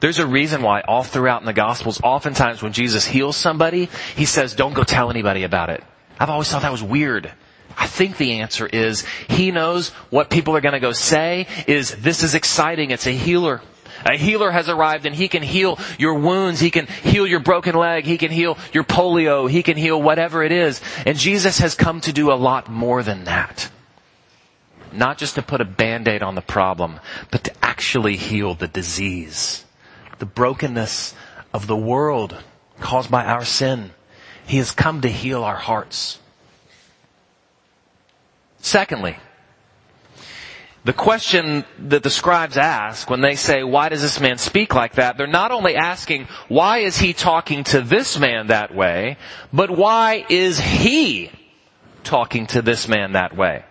There's 0.01 0.19
a 0.19 0.27
reason 0.27 0.63
why 0.63 0.83
all 0.83 1.03
throughout 1.03 1.41
in 1.41 1.47
the 1.47 1.53
Gospels, 1.53 2.01
oftentimes 2.03 2.63
when 2.63 2.73
Jesus 2.73 3.07
heals 3.07 3.37
somebody, 3.37 3.89
He 4.17 4.25
says, 4.25 4.55
don't 4.55 4.75
go 4.75 4.85
tell 4.85 5.11
anybody 5.11 5.45
about 5.45 5.71
it. 5.71 5.83
I've 6.19 6.31
always 6.31 6.49
thought 6.49 6.63
that 6.63 6.73
was 6.73 6.83
weird. 6.83 7.33
I 7.77 7.87
think 7.87 8.17
the 8.17 8.41
answer 8.41 8.67
is 8.67 9.05
He 9.29 9.51
knows 9.51 9.91
what 10.11 10.31
people 10.31 10.57
are 10.57 10.61
gonna 10.61 10.81
go 10.81 10.93
say 10.93 11.47
is, 11.67 11.95
this 11.97 12.23
is 12.23 12.35
exciting, 12.35 12.91
it's 12.91 13.07
a 13.07 13.13
healer. 13.13 13.63
A 14.05 14.17
healer 14.17 14.51
has 14.51 14.69
arrived 14.69 15.07
and 15.07 15.15
he 15.15 15.29
can 15.29 15.43
heal 15.43 15.79
your 15.99 16.15
wounds. 16.15 16.61
He 16.61 16.71
can 16.71 16.87
heal 16.87 17.27
your 17.27 17.41
broken 17.41 17.75
leg. 17.75 18.05
He 18.05 18.19
can 18.19 18.31
heal 18.31 18.59
your 18.73 18.85
polio. 18.85 19.49
He 19.49 19.63
can 19.63 19.77
heal 19.77 20.01
whatever 20.01 20.43
it 20.43 20.53
is. 20.53 20.81
And 21.07 21.17
Jesus 21.17 21.59
has 21.61 21.75
come 21.75 22.01
to 22.03 22.13
do 22.13 22.31
a 22.31 22.35
lot 22.35 22.69
more 22.69 23.03
than 23.03 23.25
that. 23.25 23.71
Not 24.93 25.19
just 25.19 25.37
to 25.37 25.43
put 25.43 25.61
a 25.61 25.65
band-aid 25.65 26.23
on 26.23 26.35
the 26.35 26.43
problem, 26.43 27.01
but 27.31 27.45
to 27.45 27.53
actually 27.65 28.17
heal 28.17 28.55
the 28.55 28.69
disease. 28.69 29.65
The 30.19 30.27
brokenness 30.27 31.15
of 31.53 31.67
the 31.67 31.77
world 31.77 32.37
caused 32.81 33.11
by 33.11 33.25
our 33.25 33.45
sin. 33.45 33.91
He 34.47 34.59
has 34.59 34.71
come 34.71 35.01
to 35.01 35.09
heal 35.09 35.43
our 35.43 35.57
hearts. 35.57 36.19
Secondly, 38.61 39.17
the 40.85 40.93
question 40.93 41.65
that 41.79 42.03
the 42.03 42.11
scribes 42.11 42.59
ask 42.59 43.09
when 43.09 43.23
they 43.23 43.37
say, 43.37 43.65
why 43.65 43.89
does 43.89 44.03
this 44.03 44.21
man 44.21 44.37
speak 44.37 44.75
like 44.75 44.95
that? 44.95 45.17
They're 45.17 45.27
not 45.27 45.51
only 45.51 45.77
asking, 45.77 46.29
why 46.49 46.79
is 46.79 46.99
he 46.99 47.15
talking 47.15 47.65
to 47.65 47.81
this 47.81 48.19
man 48.19 48.49
that 48.49 48.75
way, 48.75 49.17
but 49.53 49.71
why 49.71 50.27
is 50.29 50.61
he 50.61 51.31
talking 52.03 52.47
to 52.49 52.61
this 52.61 52.87
man 52.87 53.13
that 53.13 53.35
way? 53.35 53.65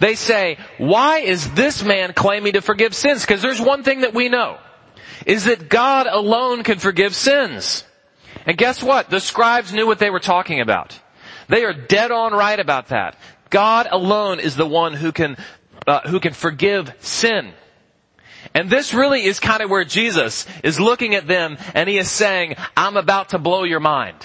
They 0.00 0.16
say, 0.16 0.58
why 0.78 1.18
is 1.18 1.52
this 1.52 1.84
man 1.84 2.12
claiming 2.12 2.54
to 2.54 2.60
forgive 2.60 2.94
sins? 2.94 3.20
Because 3.20 3.40
there's 3.42 3.60
one 3.60 3.84
thing 3.84 4.00
that 4.00 4.14
we 4.14 4.28
know, 4.28 4.58
is 5.26 5.44
that 5.44 5.68
God 5.68 6.08
alone 6.08 6.64
can 6.64 6.80
forgive 6.80 7.14
sins. 7.14 7.84
And 8.46 8.58
guess 8.58 8.82
what? 8.82 9.10
The 9.10 9.20
scribes 9.20 9.72
knew 9.72 9.86
what 9.86 10.00
they 10.00 10.10
were 10.10 10.18
talking 10.18 10.60
about. 10.60 10.98
They 11.48 11.64
are 11.64 11.74
dead 11.74 12.10
on 12.10 12.32
right 12.32 12.58
about 12.58 12.88
that. 12.88 13.16
God 13.50 13.86
alone 13.90 14.40
is 14.40 14.56
the 14.56 14.66
one 14.66 14.94
who 14.94 15.12
can 15.12 15.36
uh, 15.86 16.00
who 16.08 16.20
can 16.20 16.32
forgive 16.32 16.92
sin. 17.00 17.52
And 18.54 18.70
this 18.70 18.94
really 18.94 19.24
is 19.24 19.38
kind 19.38 19.62
of 19.62 19.70
where 19.70 19.84
Jesus 19.84 20.46
is 20.64 20.80
looking 20.80 21.14
at 21.14 21.26
them 21.26 21.58
and 21.74 21.88
he 21.88 21.98
is 21.98 22.10
saying, 22.10 22.56
I'm 22.76 22.96
about 22.96 23.30
to 23.30 23.38
blow 23.38 23.64
your 23.64 23.80
mind. 23.80 24.16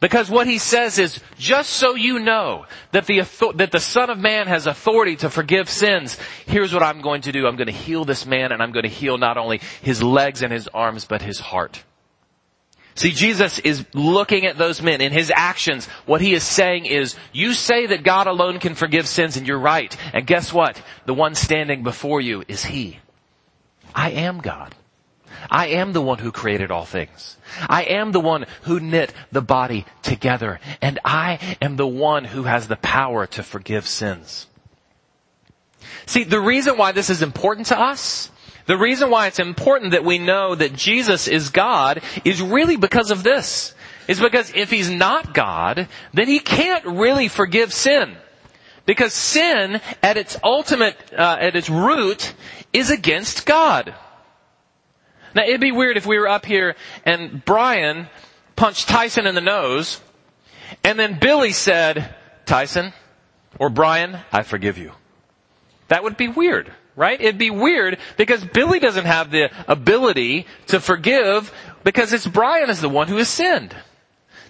Because 0.00 0.28
what 0.30 0.46
he 0.46 0.58
says 0.58 0.98
is, 0.98 1.20
just 1.38 1.70
so 1.70 1.94
you 1.94 2.18
know 2.18 2.66
that 2.92 3.06
the, 3.06 3.22
that 3.56 3.72
the 3.72 3.80
Son 3.80 4.10
of 4.10 4.18
Man 4.18 4.46
has 4.46 4.66
authority 4.66 5.16
to 5.16 5.30
forgive 5.30 5.70
sins, 5.70 6.18
here's 6.46 6.74
what 6.74 6.82
I'm 6.82 7.00
going 7.00 7.22
to 7.22 7.32
do. 7.32 7.46
I'm 7.46 7.56
going 7.56 7.68
to 7.68 7.72
heal 7.72 8.04
this 8.04 8.26
man 8.26 8.52
and 8.52 8.62
I'm 8.62 8.72
going 8.72 8.82
to 8.82 8.88
heal 8.88 9.16
not 9.16 9.38
only 9.38 9.60
his 9.82 10.02
legs 10.02 10.42
and 10.42 10.52
his 10.52 10.68
arms, 10.68 11.06
but 11.06 11.22
his 11.22 11.38
heart. 11.38 11.82
See, 12.96 13.10
Jesus 13.10 13.58
is 13.58 13.84
looking 13.92 14.46
at 14.46 14.56
those 14.56 14.80
men 14.80 15.00
in 15.00 15.10
his 15.12 15.32
actions. 15.34 15.86
What 16.06 16.20
he 16.20 16.32
is 16.32 16.44
saying 16.44 16.86
is, 16.86 17.16
you 17.32 17.52
say 17.52 17.86
that 17.86 18.04
God 18.04 18.28
alone 18.28 18.60
can 18.60 18.76
forgive 18.76 19.08
sins 19.08 19.36
and 19.36 19.46
you're 19.46 19.58
right. 19.58 19.96
And 20.12 20.26
guess 20.26 20.52
what? 20.52 20.80
The 21.04 21.14
one 21.14 21.34
standing 21.34 21.82
before 21.82 22.20
you 22.20 22.44
is 22.46 22.64
he. 22.64 23.00
I 23.94 24.10
am 24.10 24.38
God. 24.38 24.74
I 25.50 25.68
am 25.68 25.92
the 25.92 26.00
one 26.00 26.18
who 26.18 26.30
created 26.30 26.70
all 26.70 26.84
things. 26.84 27.36
I 27.68 27.82
am 27.84 28.12
the 28.12 28.20
one 28.20 28.46
who 28.62 28.78
knit 28.78 29.12
the 29.32 29.42
body 29.42 29.86
together. 30.02 30.60
And 30.80 31.00
I 31.04 31.56
am 31.60 31.76
the 31.76 31.86
one 31.86 32.24
who 32.24 32.44
has 32.44 32.68
the 32.68 32.76
power 32.76 33.26
to 33.26 33.42
forgive 33.42 33.88
sins. 33.88 34.46
See, 36.06 36.24
the 36.24 36.40
reason 36.40 36.76
why 36.76 36.92
this 36.92 37.10
is 37.10 37.22
important 37.22 37.68
to 37.68 37.78
us 37.78 38.30
the 38.66 38.78
reason 38.78 39.10
why 39.10 39.26
it's 39.26 39.38
important 39.38 39.92
that 39.92 40.04
we 40.04 40.18
know 40.18 40.54
that 40.54 40.74
Jesus 40.74 41.28
is 41.28 41.50
God 41.50 42.02
is 42.24 42.40
really 42.40 42.76
because 42.76 43.10
of 43.10 43.22
this. 43.22 43.74
Is 44.08 44.20
because 44.20 44.52
if 44.54 44.70
He's 44.70 44.90
not 44.90 45.34
God, 45.34 45.88
then 46.12 46.28
He 46.28 46.38
can't 46.38 46.84
really 46.84 47.28
forgive 47.28 47.72
sin. 47.72 48.16
Because 48.86 49.14
sin, 49.14 49.80
at 50.02 50.16
its 50.16 50.36
ultimate, 50.42 50.96
uh, 51.16 51.38
at 51.40 51.56
its 51.56 51.70
root, 51.70 52.34
is 52.72 52.90
against 52.90 53.46
God. 53.46 53.94
Now 55.34 55.42
it'd 55.42 55.60
be 55.60 55.72
weird 55.72 55.96
if 55.96 56.06
we 56.06 56.18
were 56.18 56.28
up 56.28 56.44
here 56.44 56.76
and 57.04 57.44
Brian 57.44 58.08
punched 58.56 58.88
Tyson 58.88 59.26
in 59.26 59.34
the 59.34 59.40
nose, 59.40 60.00
and 60.82 60.98
then 60.98 61.18
Billy 61.18 61.52
said, 61.52 62.14
Tyson, 62.46 62.92
or 63.58 63.68
Brian, 63.68 64.18
I 64.32 64.42
forgive 64.42 64.78
you. 64.78 64.92
That 65.88 66.02
would 66.02 66.16
be 66.16 66.28
weird 66.28 66.72
right? 66.96 67.20
It'd 67.20 67.38
be 67.38 67.50
weird 67.50 67.98
because 68.16 68.44
Billy 68.44 68.78
doesn't 68.78 69.06
have 69.06 69.30
the 69.30 69.50
ability 69.68 70.46
to 70.68 70.80
forgive 70.80 71.52
because 71.82 72.12
it's 72.12 72.26
Brian 72.26 72.70
is 72.70 72.80
the 72.80 72.88
one 72.88 73.08
who 73.08 73.16
has 73.16 73.28
sinned. 73.28 73.74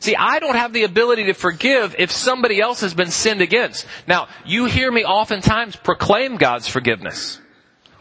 See, 0.01 0.17
I 0.17 0.39
don't 0.39 0.57
have 0.57 0.75
the 0.75 0.85
ability 0.85 1.25
to 1.27 1.33
forgive 1.33 1.97
if 1.99 2.11
somebody 2.11 2.61
else 2.61 2.83
has 2.83 2.93
been 2.93 3.11
sinned 3.11 3.41
against. 3.41 3.87
Now, 4.07 4.29
you 4.45 4.67
hear 4.67 4.93
me 4.93 5.05
oftentimes 5.05 5.77
proclaim 5.77 6.37
God's 6.37 6.69
forgiveness. 6.69 7.41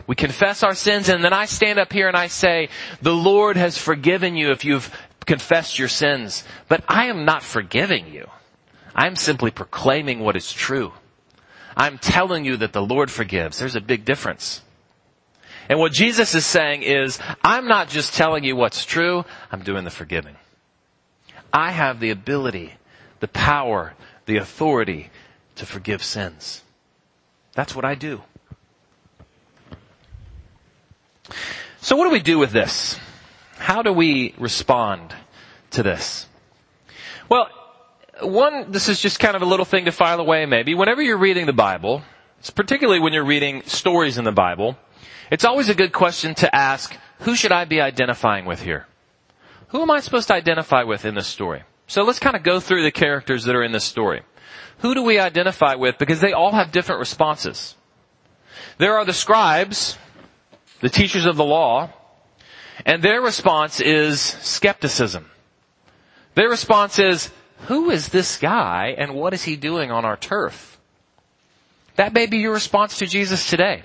We 0.05 0.15
confess 0.15 0.63
our 0.63 0.75
sins 0.75 1.07
and 1.07 1.23
then 1.23 1.31
I 1.31 1.45
stand 1.45 1.79
up 1.79 1.93
here 1.93 2.09
and 2.09 2.17
I 2.17 2.27
say, 2.27 2.67
the 3.01 3.15
Lord 3.15 3.55
has 3.55 3.77
forgiven 3.77 4.35
you 4.35 4.51
if 4.51 4.65
you've 4.65 4.93
confessed 5.25 5.79
your 5.79 5.87
sins. 5.87 6.43
But 6.67 6.83
I 6.89 7.05
am 7.05 7.23
not 7.23 7.41
forgiving 7.41 8.13
you. 8.13 8.29
I'm 8.93 9.15
simply 9.15 9.51
proclaiming 9.51 10.19
what 10.19 10.35
is 10.35 10.51
true. 10.51 10.91
I'm 11.75 11.97
telling 11.97 12.45
you 12.45 12.57
that 12.57 12.73
the 12.73 12.81
Lord 12.81 13.11
forgives. 13.11 13.59
There's 13.59 13.75
a 13.75 13.81
big 13.81 14.05
difference. 14.05 14.61
And 15.69 15.79
what 15.79 15.93
Jesus 15.93 16.35
is 16.35 16.45
saying 16.45 16.83
is, 16.83 17.19
I'm 17.43 17.67
not 17.67 17.89
just 17.89 18.13
telling 18.13 18.43
you 18.43 18.55
what's 18.55 18.85
true, 18.85 19.25
I'm 19.51 19.63
doing 19.63 19.83
the 19.83 19.89
forgiving. 19.89 20.35
I 21.51 21.71
have 21.71 21.99
the 21.99 22.09
ability, 22.09 22.73
the 23.19 23.27
power, 23.27 23.93
the 24.25 24.37
authority 24.37 25.09
to 25.55 25.65
forgive 25.65 26.03
sins. 26.03 26.63
That's 27.53 27.75
what 27.75 27.85
I 27.85 27.95
do. 27.95 28.21
So 31.79 31.95
what 31.95 32.05
do 32.05 32.11
we 32.11 32.21
do 32.21 32.39
with 32.39 32.51
this? 32.51 32.99
How 33.57 33.81
do 33.81 33.93
we 33.93 34.33
respond 34.37 35.13
to 35.71 35.83
this? 35.83 36.27
Well, 37.29 37.47
one, 38.23 38.71
this 38.71 38.89
is 38.89 38.99
just 38.99 39.19
kind 39.19 39.35
of 39.35 39.41
a 39.41 39.45
little 39.45 39.65
thing 39.65 39.85
to 39.85 39.91
file 39.91 40.19
away 40.19 40.45
maybe. 40.45 40.75
Whenever 40.75 41.01
you're 41.01 41.17
reading 41.17 41.45
the 41.45 41.53
Bible, 41.53 42.01
particularly 42.55 42.99
when 42.99 43.13
you're 43.13 43.25
reading 43.25 43.63
stories 43.65 44.17
in 44.17 44.23
the 44.23 44.31
Bible, 44.31 44.77
it's 45.31 45.45
always 45.45 45.69
a 45.69 45.75
good 45.75 45.93
question 45.93 46.35
to 46.35 46.55
ask, 46.55 46.95
who 47.19 47.35
should 47.35 47.51
I 47.51 47.65
be 47.65 47.81
identifying 47.81 48.45
with 48.45 48.61
here? 48.61 48.87
Who 49.69 49.81
am 49.81 49.89
I 49.89 49.99
supposed 50.01 50.27
to 50.27 50.33
identify 50.33 50.83
with 50.83 51.05
in 51.05 51.15
this 51.15 51.27
story? 51.27 51.63
So 51.87 52.03
let's 52.03 52.19
kind 52.19 52.35
of 52.35 52.43
go 52.43 52.59
through 52.59 52.83
the 52.83 52.91
characters 52.91 53.45
that 53.45 53.55
are 53.55 53.63
in 53.63 53.71
this 53.71 53.83
story. 53.83 54.21
Who 54.79 54.93
do 54.93 55.03
we 55.03 55.19
identify 55.19 55.75
with? 55.75 55.97
Because 55.97 56.19
they 56.19 56.33
all 56.33 56.51
have 56.51 56.71
different 56.71 56.99
responses. 56.99 57.75
There 58.77 58.97
are 58.97 59.05
the 59.05 59.13
scribes, 59.13 59.97
the 60.81 60.89
teachers 60.89 61.25
of 61.25 61.37
the 61.37 61.43
law, 61.43 61.89
and 62.85 63.01
their 63.01 63.21
response 63.21 63.79
is 63.79 64.19
skepticism. 64.21 65.29
Their 66.35 66.49
response 66.49 66.99
is, 66.99 67.31
who 67.67 67.89
is 67.89 68.09
this 68.09 68.37
guy 68.37 68.95
and 68.97 69.13
what 69.13 69.33
is 69.33 69.43
he 69.43 69.55
doing 69.55 69.91
on 69.91 70.05
our 70.05 70.17
turf? 70.17 70.79
That 71.95 72.13
may 72.13 72.25
be 72.25 72.37
your 72.39 72.53
response 72.53 72.97
to 72.99 73.05
Jesus 73.05 73.49
today. 73.49 73.83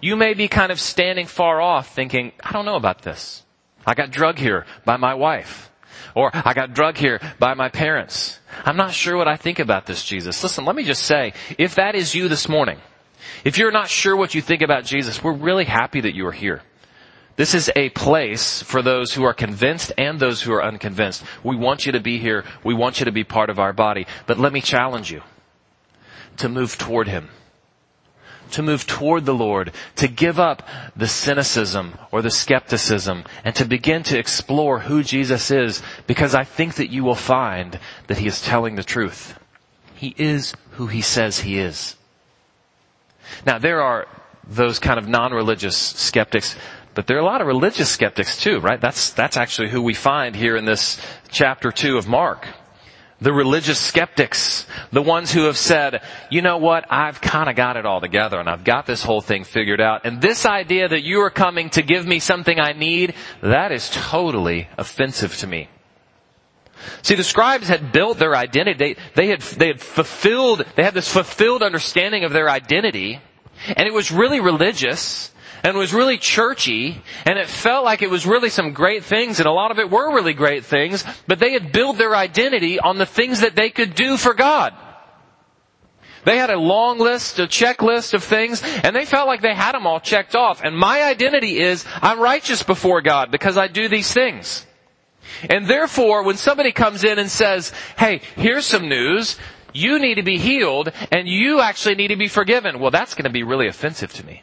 You 0.00 0.16
may 0.16 0.34
be 0.34 0.48
kind 0.48 0.70
of 0.70 0.78
standing 0.78 1.26
far 1.26 1.60
off 1.60 1.94
thinking, 1.94 2.32
I 2.42 2.52
don't 2.52 2.66
know 2.66 2.76
about 2.76 3.02
this. 3.02 3.44
I 3.86 3.94
got 3.94 4.10
drug 4.10 4.38
here 4.38 4.66
by 4.84 4.96
my 4.96 5.14
wife. 5.14 5.70
Or 6.14 6.30
I 6.32 6.54
got 6.54 6.74
drug 6.74 6.96
here 6.96 7.20
by 7.38 7.54
my 7.54 7.68
parents. 7.68 8.38
I'm 8.64 8.76
not 8.76 8.92
sure 8.92 9.16
what 9.16 9.28
I 9.28 9.36
think 9.36 9.58
about 9.58 9.86
this 9.86 10.04
Jesus. 10.04 10.42
Listen, 10.42 10.64
let 10.64 10.76
me 10.76 10.82
just 10.82 11.02
say, 11.02 11.32
if 11.58 11.74
that 11.76 11.94
is 11.94 12.14
you 12.14 12.28
this 12.28 12.48
morning, 12.48 12.78
if 13.44 13.58
you're 13.58 13.72
not 13.72 13.88
sure 13.88 14.16
what 14.16 14.34
you 14.34 14.42
think 14.42 14.62
about 14.62 14.84
Jesus, 14.84 15.22
we're 15.22 15.32
really 15.32 15.64
happy 15.64 16.00
that 16.00 16.14
you 16.14 16.26
are 16.26 16.32
here. 16.32 16.62
This 17.36 17.54
is 17.54 17.70
a 17.76 17.90
place 17.90 18.62
for 18.62 18.82
those 18.82 19.12
who 19.12 19.24
are 19.24 19.34
convinced 19.34 19.92
and 19.98 20.18
those 20.18 20.42
who 20.42 20.52
are 20.52 20.64
unconvinced. 20.64 21.22
We 21.44 21.54
want 21.54 21.84
you 21.84 21.92
to 21.92 22.00
be 22.00 22.18
here. 22.18 22.44
We 22.64 22.74
want 22.74 22.98
you 22.98 23.04
to 23.04 23.12
be 23.12 23.24
part 23.24 23.50
of 23.50 23.58
our 23.58 23.72
body. 23.72 24.06
But 24.26 24.38
let 24.38 24.52
me 24.52 24.60
challenge 24.60 25.12
you 25.12 25.22
to 26.38 26.48
move 26.48 26.78
toward 26.78 27.08
Him 27.08 27.28
to 28.52 28.62
move 28.62 28.86
toward 28.86 29.24
the 29.24 29.34
Lord, 29.34 29.72
to 29.96 30.08
give 30.08 30.38
up 30.38 30.66
the 30.94 31.08
cynicism 31.08 31.98
or 32.10 32.22
the 32.22 32.30
skepticism, 32.30 33.24
and 33.44 33.54
to 33.56 33.64
begin 33.64 34.02
to 34.04 34.18
explore 34.18 34.80
who 34.80 35.02
Jesus 35.02 35.50
is, 35.50 35.82
because 36.06 36.34
I 36.34 36.44
think 36.44 36.74
that 36.76 36.90
you 36.90 37.04
will 37.04 37.14
find 37.14 37.78
that 38.06 38.18
He 38.18 38.26
is 38.26 38.42
telling 38.42 38.76
the 38.76 38.84
truth. 38.84 39.38
He 39.94 40.14
is 40.16 40.54
who 40.72 40.86
He 40.86 41.00
says 41.00 41.40
He 41.40 41.58
is. 41.58 41.96
Now 43.44 43.58
there 43.58 43.82
are 43.82 44.06
those 44.48 44.78
kind 44.78 44.98
of 44.98 45.08
non-religious 45.08 45.76
skeptics, 45.76 46.54
but 46.96 47.06
there 47.06 47.16
are 47.16 47.20
a 47.20 47.24
lot 47.24 47.40
of 47.40 47.46
religious 47.46 47.88
skeptics 47.88 48.40
too, 48.40 48.58
right? 48.58 48.80
That's, 48.80 49.10
that's 49.10 49.36
actually 49.36 49.68
who 49.68 49.82
we 49.82 49.94
find 49.94 50.34
here 50.34 50.56
in 50.56 50.64
this 50.64 51.00
chapter 51.30 51.70
two 51.70 51.96
of 51.96 52.08
Mark 52.08 52.48
the 53.20 53.32
religious 53.32 53.80
skeptics, 53.80 54.66
the 54.92 55.00
ones 55.00 55.32
who 55.32 55.44
have 55.44 55.56
said, 55.56 56.02
you 56.30 56.42
know 56.42 56.58
what, 56.58 56.84
I've 56.90 57.20
kind 57.20 57.48
of 57.48 57.56
got 57.56 57.76
it 57.76 57.86
all 57.86 58.00
together 58.00 58.38
and 58.38 58.48
I've 58.48 58.64
got 58.64 58.86
this 58.86 59.02
whole 59.02 59.22
thing 59.22 59.44
figured 59.44 59.80
out. 59.80 60.04
And 60.04 60.20
this 60.20 60.44
idea 60.44 60.88
that 60.88 61.02
you 61.02 61.20
are 61.22 61.30
coming 61.30 61.70
to 61.70 61.82
give 61.82 62.06
me 62.06 62.18
something 62.18 62.60
I 62.60 62.72
need, 62.72 63.14
that 63.40 63.72
is 63.72 63.88
totally 63.90 64.68
offensive 64.76 65.34
to 65.38 65.46
me. 65.46 65.68
See, 67.02 67.14
the 67.14 67.24
scribes 67.24 67.68
had 67.68 67.90
built 67.90 68.18
their 68.18 68.36
identity. 68.36 68.76
They, 68.76 68.96
they 69.14 69.28
had, 69.28 69.40
they 69.40 69.68
had 69.68 69.80
fulfilled, 69.80 70.66
they 70.76 70.84
had 70.84 70.92
this 70.92 71.10
fulfilled 71.10 71.62
understanding 71.62 72.24
of 72.24 72.32
their 72.32 72.50
identity. 72.50 73.20
And 73.66 73.88
it 73.88 73.94
was 73.94 74.12
really 74.12 74.40
religious 74.40 75.32
and 75.66 75.76
was 75.76 75.92
really 75.92 76.16
churchy 76.16 77.02
and 77.24 77.40
it 77.40 77.48
felt 77.48 77.84
like 77.84 78.00
it 78.00 78.08
was 78.08 78.24
really 78.24 78.50
some 78.50 78.72
great 78.72 79.02
things 79.02 79.40
and 79.40 79.48
a 79.48 79.52
lot 79.52 79.72
of 79.72 79.80
it 79.80 79.90
were 79.90 80.14
really 80.14 80.32
great 80.32 80.64
things, 80.64 81.04
but 81.26 81.40
they 81.40 81.52
had 81.54 81.72
built 81.72 81.98
their 81.98 82.14
identity 82.14 82.78
on 82.78 82.98
the 82.98 83.04
things 83.04 83.40
that 83.40 83.56
they 83.56 83.68
could 83.68 83.96
do 83.96 84.16
for 84.16 84.32
God. 84.32 84.72
They 86.24 86.38
had 86.38 86.50
a 86.50 86.56
long 86.56 87.00
list, 87.00 87.40
a 87.40 87.48
checklist 87.48 88.14
of 88.14 88.22
things, 88.22 88.62
and 88.62 88.94
they 88.94 89.04
felt 89.04 89.26
like 89.26 89.42
they 89.42 89.54
had 89.54 89.72
them 89.72 89.88
all 89.88 89.98
checked 89.98 90.36
off. 90.36 90.62
And 90.62 90.78
my 90.78 91.02
identity 91.02 91.58
is, 91.58 91.84
I'm 92.00 92.20
righteous 92.20 92.62
before 92.62 93.02
God 93.02 93.32
because 93.32 93.56
I 93.56 93.66
do 93.66 93.88
these 93.88 94.12
things. 94.12 94.66
And 95.50 95.66
therefore, 95.66 96.22
when 96.22 96.36
somebody 96.36 96.70
comes 96.70 97.02
in 97.02 97.18
and 97.18 97.28
says, 97.30 97.72
hey, 97.98 98.20
here's 98.36 98.66
some 98.66 98.88
news, 98.88 99.36
you 99.72 99.98
need 99.98 100.14
to 100.14 100.22
be 100.22 100.38
healed, 100.38 100.92
and 101.10 101.26
you 101.26 101.60
actually 101.60 101.96
need 101.96 102.08
to 102.08 102.16
be 102.16 102.28
forgiven, 102.28 102.78
well 102.78 102.92
that's 102.92 103.14
gonna 103.14 103.30
be 103.30 103.42
really 103.42 103.66
offensive 103.66 104.12
to 104.14 104.24
me. 104.24 104.42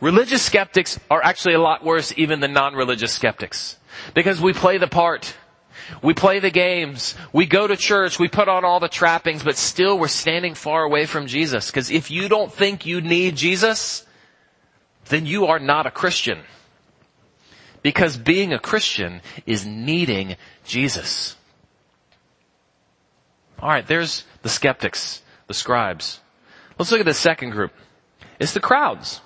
Religious 0.00 0.42
skeptics 0.42 0.98
are 1.10 1.22
actually 1.22 1.54
a 1.54 1.60
lot 1.60 1.84
worse 1.84 2.12
even 2.16 2.40
than 2.40 2.52
non-religious 2.52 3.12
skeptics. 3.12 3.76
Because 4.14 4.40
we 4.40 4.52
play 4.52 4.78
the 4.78 4.88
part. 4.88 5.34
We 6.02 6.14
play 6.14 6.38
the 6.40 6.50
games. 6.50 7.14
We 7.32 7.46
go 7.46 7.66
to 7.66 7.76
church. 7.76 8.18
We 8.18 8.28
put 8.28 8.48
on 8.48 8.64
all 8.64 8.80
the 8.80 8.88
trappings, 8.88 9.42
but 9.42 9.56
still 9.56 9.98
we're 9.98 10.08
standing 10.08 10.54
far 10.54 10.82
away 10.82 11.06
from 11.06 11.26
Jesus. 11.26 11.70
Because 11.70 11.90
if 11.90 12.10
you 12.10 12.28
don't 12.28 12.52
think 12.52 12.84
you 12.84 13.00
need 13.00 13.36
Jesus, 13.36 14.04
then 15.06 15.26
you 15.26 15.46
are 15.46 15.58
not 15.58 15.86
a 15.86 15.90
Christian. 15.90 16.40
Because 17.82 18.16
being 18.16 18.52
a 18.52 18.58
Christian 18.58 19.20
is 19.46 19.64
needing 19.64 20.36
Jesus. 20.64 21.36
Alright, 23.60 23.86
there's 23.86 24.24
the 24.42 24.48
skeptics, 24.48 25.22
the 25.46 25.54
scribes. 25.54 26.20
Let's 26.78 26.90
look 26.90 27.00
at 27.00 27.06
the 27.06 27.14
second 27.14 27.50
group. 27.50 27.72
It's 28.38 28.52
the 28.52 28.60
crowds. 28.60 29.20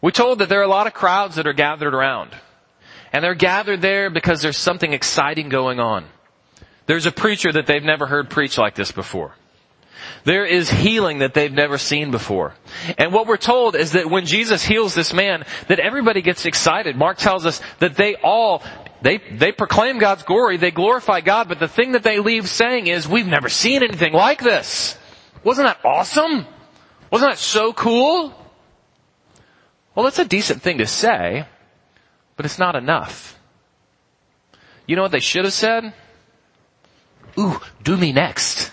We're 0.00 0.10
told 0.10 0.38
that 0.38 0.48
there 0.48 0.60
are 0.60 0.64
a 0.64 0.68
lot 0.68 0.86
of 0.86 0.94
crowds 0.94 1.36
that 1.36 1.46
are 1.46 1.52
gathered 1.52 1.94
around. 1.94 2.30
And 3.12 3.24
they're 3.24 3.34
gathered 3.34 3.82
there 3.82 4.08
because 4.08 4.40
there's 4.40 4.56
something 4.56 4.92
exciting 4.92 5.48
going 5.48 5.80
on. 5.80 6.06
There's 6.86 7.06
a 7.06 7.12
preacher 7.12 7.52
that 7.52 7.66
they've 7.66 7.82
never 7.82 8.06
heard 8.06 8.30
preach 8.30 8.56
like 8.56 8.74
this 8.74 8.92
before. 8.92 9.34
There 10.24 10.44
is 10.44 10.70
healing 10.70 11.18
that 11.18 11.34
they've 11.34 11.52
never 11.52 11.78
seen 11.78 12.10
before. 12.10 12.54
And 12.98 13.12
what 13.12 13.26
we're 13.26 13.36
told 13.36 13.74
is 13.76 13.92
that 13.92 14.08
when 14.10 14.26
Jesus 14.26 14.64
heals 14.64 14.94
this 14.94 15.12
man, 15.12 15.44
that 15.68 15.78
everybody 15.78 16.22
gets 16.22 16.46
excited. 16.46 16.96
Mark 16.96 17.18
tells 17.18 17.46
us 17.46 17.60
that 17.78 17.96
they 17.96 18.16
all, 18.16 18.62
they, 19.02 19.18
they 19.18 19.52
proclaim 19.52 19.98
God's 19.98 20.22
glory, 20.22 20.56
they 20.56 20.70
glorify 20.70 21.20
God, 21.20 21.48
but 21.48 21.58
the 21.58 21.68
thing 21.68 21.92
that 21.92 22.02
they 22.02 22.18
leave 22.18 22.48
saying 22.48 22.86
is, 22.86 23.08
we've 23.08 23.26
never 23.26 23.48
seen 23.48 23.82
anything 23.82 24.12
like 24.12 24.42
this. 24.42 24.96
Wasn't 25.42 25.66
that 25.66 25.78
awesome? 25.84 26.46
Wasn't 27.10 27.30
that 27.30 27.38
so 27.38 27.72
cool? 27.72 28.34
Well, 29.94 30.04
that's 30.04 30.18
a 30.18 30.24
decent 30.24 30.62
thing 30.62 30.78
to 30.78 30.86
say, 30.86 31.46
but 32.36 32.46
it's 32.46 32.58
not 32.58 32.76
enough. 32.76 33.38
You 34.86 34.96
know 34.96 35.02
what 35.02 35.12
they 35.12 35.20
should 35.20 35.44
have 35.44 35.52
said? 35.52 35.92
Ooh, 37.38 37.60
do 37.82 37.96
me 37.96 38.12
next. 38.12 38.72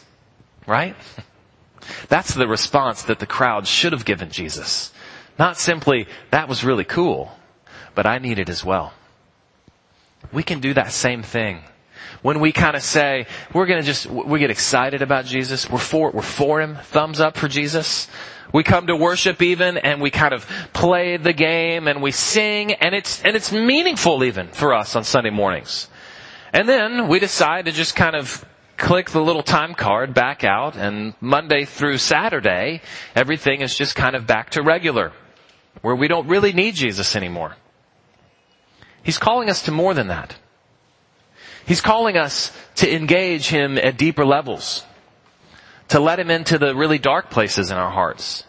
Right? 0.66 0.96
That's 2.10 2.34
the 2.34 2.48
response 2.48 3.04
that 3.04 3.20
the 3.20 3.26
crowd 3.26 3.68
should 3.68 3.94
have 3.94 4.04
given 4.04 4.30
Jesus. 4.30 4.92
Not 5.40 5.58
simply, 5.58 6.08
that 6.32 6.50
was 6.50 6.64
really 6.64 6.84
cool, 6.84 7.32
but 7.96 8.06
I 8.06 8.18
need 8.18 8.40
it 8.40 8.50
as 8.50 8.66
well. 8.66 8.94
We 10.34 10.44
can 10.44 10.60
do 10.60 10.74
that 10.74 10.92
same 10.92 11.24
thing. 11.24 11.62
When 12.22 12.40
we 12.40 12.52
kind 12.52 12.76
of 12.76 12.84
say, 12.84 13.28
we're 13.54 13.66
gonna 13.66 13.84
just, 13.84 14.06
we 14.08 14.40
get 14.40 14.52
excited 14.52 15.02
about 15.02 15.26
Jesus, 15.26 15.70
we're 15.70 15.78
for, 15.78 16.12
we're 16.12 16.22
for 16.22 16.62
Him, 16.62 16.76
thumbs 16.76 17.20
up 17.20 17.38
for 17.38 17.48
Jesus, 17.48 18.08
we 18.54 18.64
come 18.64 18.88
to 18.88 18.96
worship 18.96 19.42
even 19.42 19.78
and 19.78 20.02
we 20.02 20.10
kind 20.10 20.34
of 20.34 20.48
play 20.74 21.18
the 21.18 21.34
game 21.34 21.88
and 21.88 22.02
we 22.02 22.12
sing 22.12 22.74
and 22.74 22.96
it's, 22.96 23.22
and 23.24 23.36
it's 23.36 23.52
meaningful 23.52 24.24
even 24.24 24.48
for 24.48 24.74
us 24.74 24.96
on 24.96 25.04
Sunday 25.04 25.30
mornings. 25.30 25.90
And 26.54 26.68
then 26.68 27.08
we 27.08 27.20
decide 27.20 27.66
to 27.66 27.72
just 27.72 27.96
kind 27.96 28.16
of 28.16 28.46
click 28.78 29.10
the 29.10 29.22
little 29.22 29.44
time 29.44 29.74
card 29.74 30.14
back 30.14 30.44
out 30.44 30.76
and 30.76 31.14
Monday 31.20 31.66
through 31.66 31.98
Saturday, 31.98 32.82
everything 33.16 33.62
is 33.62 33.76
just 33.76 33.96
kind 33.96 34.16
of 34.16 34.26
back 34.26 34.52
to 34.52 34.62
regular 34.62 35.12
where 35.82 35.96
we 35.96 36.08
don't 36.08 36.28
really 36.28 36.54
need 36.54 36.76
Jesus 36.76 37.16
anymore. 37.16 37.56
He's 39.04 39.18
calling 39.18 39.50
us 39.50 39.64
to 39.64 39.72
more 39.72 39.94
than 39.94 40.08
that. 40.08 40.36
He's 41.68 41.82
calling 41.82 42.18
us 42.18 42.52
to 42.76 42.92
engage 42.92 43.50
Him 43.50 43.78
at 43.78 43.98
deeper 43.98 44.26
levels 44.26 44.84
to 45.90 46.00
let 46.00 46.20
him 46.20 46.30
into 46.30 46.58
the 46.58 46.76
really 46.76 46.98
dark 46.98 47.30
places 47.30 47.72
in 47.72 47.78
our 47.78 47.92
hearts. 47.92 48.44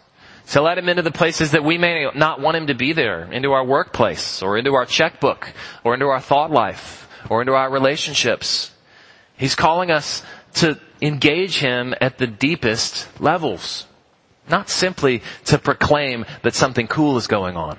To 0.49 0.63
let 0.63 0.79
him 0.79 0.89
into 0.89 1.03
the 1.03 1.13
places 1.13 1.51
that 1.51 1.63
we 1.63 1.77
may 1.77 2.11
not 2.15 2.41
want 2.41 2.57
him 2.57 2.69
to 2.69 2.75
be 2.75 2.93
there, 2.93 3.31
into 3.31 3.53
our 3.53 3.65
workplace, 3.65 4.43
or 4.43 4.57
into 4.57 4.75
our 4.75 4.87
checkbook, 4.87 5.53
or 5.85 5.95
into 5.95 6.07
our 6.07 6.21
thought 6.21 6.51
life, 6.51 7.07
or 7.29 7.43
into 7.43 7.53
our 7.53 7.71
relationships. 7.71 8.73
He's 9.37 9.55
calling 9.55 9.91
us 9.91 10.23
to, 10.55 10.81
engage 11.01 11.59
him 11.59 11.95
at 12.01 12.19
the 12.19 12.27
deepest 12.27 13.21
levels. 13.21 13.87
Not 14.49 14.69
simply 14.69 15.23
to 15.45 15.57
proclaim 15.57 16.25
that 16.43 16.55
something 16.55 16.89
cool 16.89 17.17
is 17.19 17.29
going 17.29 17.57
on. 17.57 17.79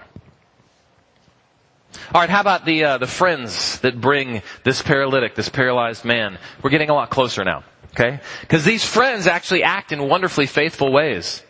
All 2.13 2.21
right, 2.21 2.29
how 2.29 2.41
about 2.41 2.65
the 2.65 2.83
uh, 2.83 2.97
the 2.97 3.07
friends 3.07 3.79
that 3.79 3.99
bring 3.99 4.41
this 4.63 4.81
paralytic, 4.81 5.35
this 5.35 5.49
paralyzed 5.49 6.05
man? 6.05 6.37
We're 6.61 6.69
getting 6.69 6.89
a 6.89 6.93
lot 6.93 7.09
closer 7.09 7.43
now, 7.43 7.63
okay? 7.91 8.19
Because 8.41 8.63
these 8.63 8.83
friends 8.83 9.27
actually 9.27 9.63
act 9.63 9.91
in 9.91 10.07
wonderfully 10.07 10.45
faithful 10.45 10.91
ways. 10.91 11.43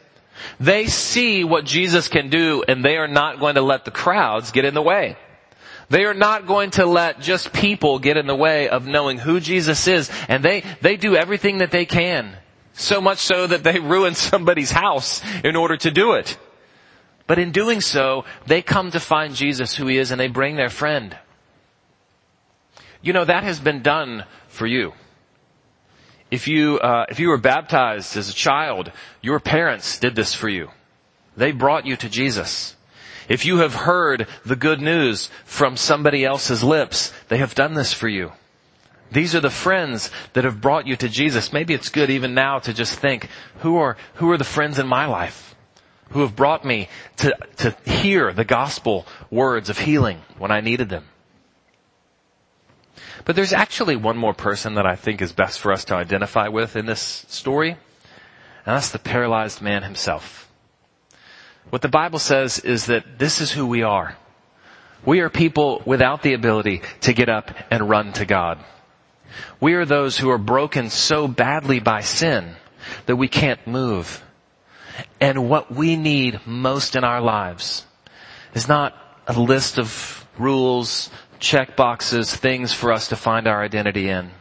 They 0.59 0.87
see 0.87 1.43
what 1.43 1.65
Jesus 1.65 2.07
can 2.07 2.29
do, 2.29 2.63
and 2.67 2.83
they 2.83 2.97
are 2.97 3.07
not 3.07 3.39
going 3.39 3.55
to 3.55 3.61
let 3.61 3.85
the 3.85 3.91
crowds 3.91 4.51
get 4.51 4.65
in 4.65 4.73
the 4.73 4.81
way. 4.81 5.17
They 5.89 6.05
are 6.05 6.13
not 6.13 6.45
going 6.45 6.71
to 6.71 6.85
let 6.85 7.19
just 7.19 7.51
people 7.51 7.99
get 7.99 8.15
in 8.15 8.27
the 8.27 8.35
way 8.35 8.69
of 8.69 8.85
knowing 8.85 9.17
who 9.17 9.39
Jesus 9.39 9.87
is, 9.87 10.09
and 10.27 10.43
they 10.43 10.63
they 10.81 10.97
do 10.97 11.15
everything 11.15 11.59
that 11.59 11.71
they 11.71 11.85
can. 11.85 12.35
So 12.73 13.01
much 13.01 13.19
so 13.19 13.47
that 13.47 13.63
they 13.63 13.79
ruin 13.79 14.15
somebody's 14.31 14.71
house 14.71 15.21
in 15.43 15.55
order 15.55 15.77
to 15.77 15.91
do 15.91 16.13
it. 16.13 16.37
But 17.29 17.37
in 17.37 17.51
doing 17.51 17.79
so, 17.79 18.25
they 18.47 18.63
come 18.63 18.89
to 18.89 18.99
find 18.99 19.35
Jesus 19.35 19.75
who 19.75 19.85
he 19.85 19.99
is 19.99 20.09
and 20.09 20.19
they 20.19 20.29
bring 20.29 20.55
their 20.55 20.71
friend. 20.71 21.15
You 23.03 23.13
know, 23.13 23.23
that 23.23 23.43
has 23.43 23.59
been 23.59 23.83
done 23.83 24.25
for 24.47 24.65
you. 24.65 24.93
If 26.31 26.47
you, 26.47 26.79
uh, 26.79 27.05
if 27.07 27.19
you 27.19 27.29
were 27.29 27.37
baptized 27.37 28.17
as 28.17 28.31
a 28.31 28.33
child, 28.33 28.91
your 29.21 29.39
parents 29.39 29.99
did 29.99 30.15
this 30.15 30.33
for 30.33 30.49
you. 30.49 30.71
They 31.37 31.51
brought 31.51 31.85
you 31.85 31.95
to 31.97 32.09
Jesus. 32.09 32.75
If 33.27 33.45
you 33.45 33.59
have 33.59 33.75
heard 33.75 34.25
the 34.43 34.55
good 34.55 34.81
news 34.81 35.29
from 35.45 35.77
somebody 35.77 36.25
else's 36.25 36.63
lips, 36.63 37.13
they 37.27 37.37
have 37.37 37.53
done 37.53 37.75
this 37.75 37.93
for 37.93 38.07
you. 38.07 38.31
These 39.11 39.35
are 39.35 39.39
the 39.39 39.51
friends 39.51 40.09
that 40.33 40.45
have 40.45 40.61
brought 40.61 40.87
you 40.87 40.95
to 40.95 41.07
Jesus. 41.07 41.53
Maybe 41.53 41.75
it's 41.75 41.89
good 41.89 42.09
even 42.09 42.33
now 42.33 42.57
to 42.57 42.73
just 42.73 42.97
think, 42.97 43.29
who 43.59 43.77
are, 43.77 43.97
who 44.15 44.31
are 44.31 44.37
the 44.39 44.43
friends 44.43 44.79
in 44.79 44.87
my 44.87 45.05
life? 45.05 45.48
Who 46.09 46.21
have 46.21 46.35
brought 46.35 46.65
me 46.65 46.89
to, 47.17 47.35
to 47.57 47.75
hear 47.85 48.33
the 48.33 48.45
gospel 48.45 49.05
words 49.29 49.69
of 49.69 49.79
healing 49.79 50.21
when 50.37 50.51
I 50.51 50.61
needed 50.61 50.89
them. 50.89 51.05
But 53.25 53.35
there's 53.35 53.53
actually 53.53 53.95
one 53.95 54.17
more 54.17 54.33
person 54.33 54.75
that 54.75 54.85
I 54.85 54.95
think 54.95 55.21
is 55.21 55.31
best 55.31 55.59
for 55.59 55.71
us 55.71 55.85
to 55.85 55.95
identify 55.95 56.47
with 56.47 56.75
in 56.75 56.85
this 56.85 57.25
story, 57.27 57.71
and 57.71 58.75
that's 58.75 58.89
the 58.89 58.99
paralyzed 58.99 59.61
man 59.61 59.83
himself. 59.83 60.49
What 61.69 61.81
the 61.81 61.89
Bible 61.89 62.19
says 62.19 62.59
is 62.59 62.87
that 62.87 63.19
this 63.19 63.41
is 63.41 63.51
who 63.51 63.67
we 63.67 63.83
are. 63.83 64.17
We 65.05 65.19
are 65.19 65.29
people 65.29 65.81
without 65.85 66.23
the 66.23 66.33
ability 66.33 66.81
to 67.01 67.13
get 67.13 67.29
up 67.29 67.51
and 67.69 67.89
run 67.89 68.13
to 68.13 68.25
God. 68.25 68.59
We 69.59 69.73
are 69.73 69.85
those 69.85 70.17
who 70.17 70.29
are 70.29 70.37
broken 70.37 70.89
so 70.89 71.27
badly 71.27 71.79
by 71.79 72.01
sin 72.01 72.55
that 73.05 73.15
we 73.15 73.27
can't 73.27 73.65
move. 73.67 74.23
And 75.19 75.49
what 75.49 75.71
we 75.71 75.95
need 75.95 76.39
most 76.45 76.95
in 76.95 77.03
our 77.03 77.21
lives 77.21 77.85
is 78.53 78.67
not 78.67 78.95
a 79.27 79.39
list 79.39 79.77
of 79.77 80.25
rules, 80.37 81.09
check 81.39 81.75
boxes, 81.75 82.35
things 82.35 82.73
for 82.73 82.91
us 82.91 83.09
to 83.09 83.15
find 83.15 83.47
our 83.47 83.61
identity 83.61 84.09
in. 84.09 84.31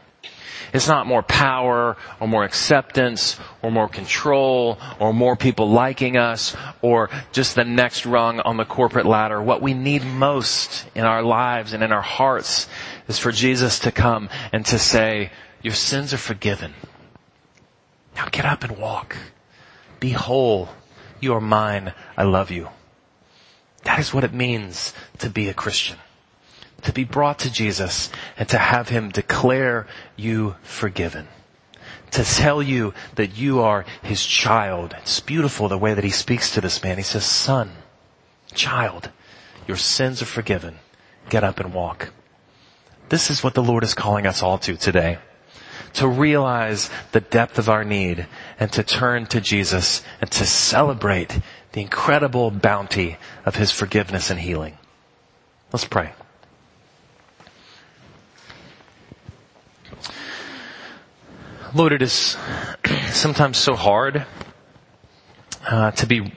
It's 0.73 0.89
not 0.89 1.07
more 1.07 1.23
power 1.23 1.97
or 2.21 2.29
more 2.29 2.45
acceptance 2.45 3.39
or 3.63 3.71
more 3.71 3.89
control 3.89 4.79
or 4.99 5.15
more 5.15 5.37
people 5.37 5.71
liking 5.71 6.17
us 6.17 6.55
or 6.83 7.09
just 7.33 7.55
the 7.55 7.65
next 7.65 8.05
rung 8.05 8.41
on 8.41 8.57
the 8.59 8.65
corporate 8.65 9.07
ladder. 9.07 9.41
What 9.41 9.63
we 9.63 9.73
need 9.73 10.05
most 10.05 10.87
in 10.95 11.05
our 11.05 11.23
lives 11.23 11.73
and 11.73 11.83
in 11.83 11.93
our 11.93 12.03
hearts 12.03 12.69
is 13.09 13.19
for 13.19 13.33
Jesus 13.33 13.79
to 13.81 13.93
come 13.93 14.29
and 14.53 14.65
to 14.67 14.79
say, 14.79 15.31
your 15.63 15.75
sins 15.75 16.13
are 16.13 16.19
forgiven. 16.19 16.75
Now 18.15 18.29
get 18.31 18.45
up 18.45 18.63
and 18.65 18.77
walk. 18.77 19.17
Be 20.01 20.11
whole. 20.11 20.69
You 21.21 21.35
are 21.35 21.41
mine. 21.41 21.93
I 22.17 22.25
love 22.25 22.51
you. 22.51 22.69
That 23.85 23.99
is 23.99 24.13
what 24.13 24.25
it 24.25 24.33
means 24.33 24.93
to 25.19 25.31
be 25.31 25.49
a 25.49 25.55
Christian. 25.55 25.99
To 26.83 26.93
be 26.93 27.05
brought 27.05 27.41
to 27.41 27.53
Jesus 27.53 28.11
and 28.37 28.49
to 28.49 28.59
have 28.59 28.89
Him 28.89 29.11
declare 29.11 29.87
you 30.17 30.57
forgiven. 30.63 31.29
To 32.13 32.25
tell 32.25 32.63
you 32.63 32.95
that 33.17 33.37
you 33.37 33.61
are 33.61 33.85
His 34.03 34.25
child. 34.25 34.95
It's 35.01 35.21
beautiful 35.21 35.69
the 35.69 35.79
way 35.79 35.95
that 35.95 36.05
He 36.05 36.11
speaks 36.11 36.53
to 36.55 36.61
this 36.61 36.83
man. 36.83 36.97
He 36.97 37.03
says, 37.03 37.25
son, 37.25 37.73
child, 38.55 39.11
your 39.67 39.77
sins 39.77 40.23
are 40.23 40.27
forgiven. 40.27 40.79
Get 41.29 41.45
up 41.45 41.61
and 41.61 41.75
walk. 41.75 42.11
This 43.09 43.31
is 43.31 43.43
what 43.43 43.55
the 43.55 43.63
Lord 43.63 43.85
is 43.85 43.95
calling 43.95 44.27
us 44.27 44.43
all 44.43 44.59
to 44.59 44.77
today 44.77 45.19
to 45.95 46.09
realize 46.09 46.91
the 47.13 47.21
depth 47.21 47.59
of 47.59 47.69
our 47.69 47.85
need 47.85 48.27
and 48.59 48.73
to 48.73 48.83
turn 48.83 49.27
to 49.27 49.41
Jesus 49.41 50.03
and 50.21 50.31
to 50.31 50.45
celebrate 50.45 51.39
the 51.73 51.81
incredible 51.81 52.51
bounty 52.51 53.17
of 53.45 53.57
His 53.57 53.71
forgiveness 53.71 54.31
and 54.31 54.41
healing. 54.41 54.79
Let's 55.73 55.85
pray. 55.85 56.13
Lord, 61.75 61.93
it 61.93 62.01
is 62.01 62.37
sometimes 63.11 63.59
so 63.59 63.75
hard 63.75 64.25
uh, 65.67 65.91
to 65.93 66.07
be 66.07 66.33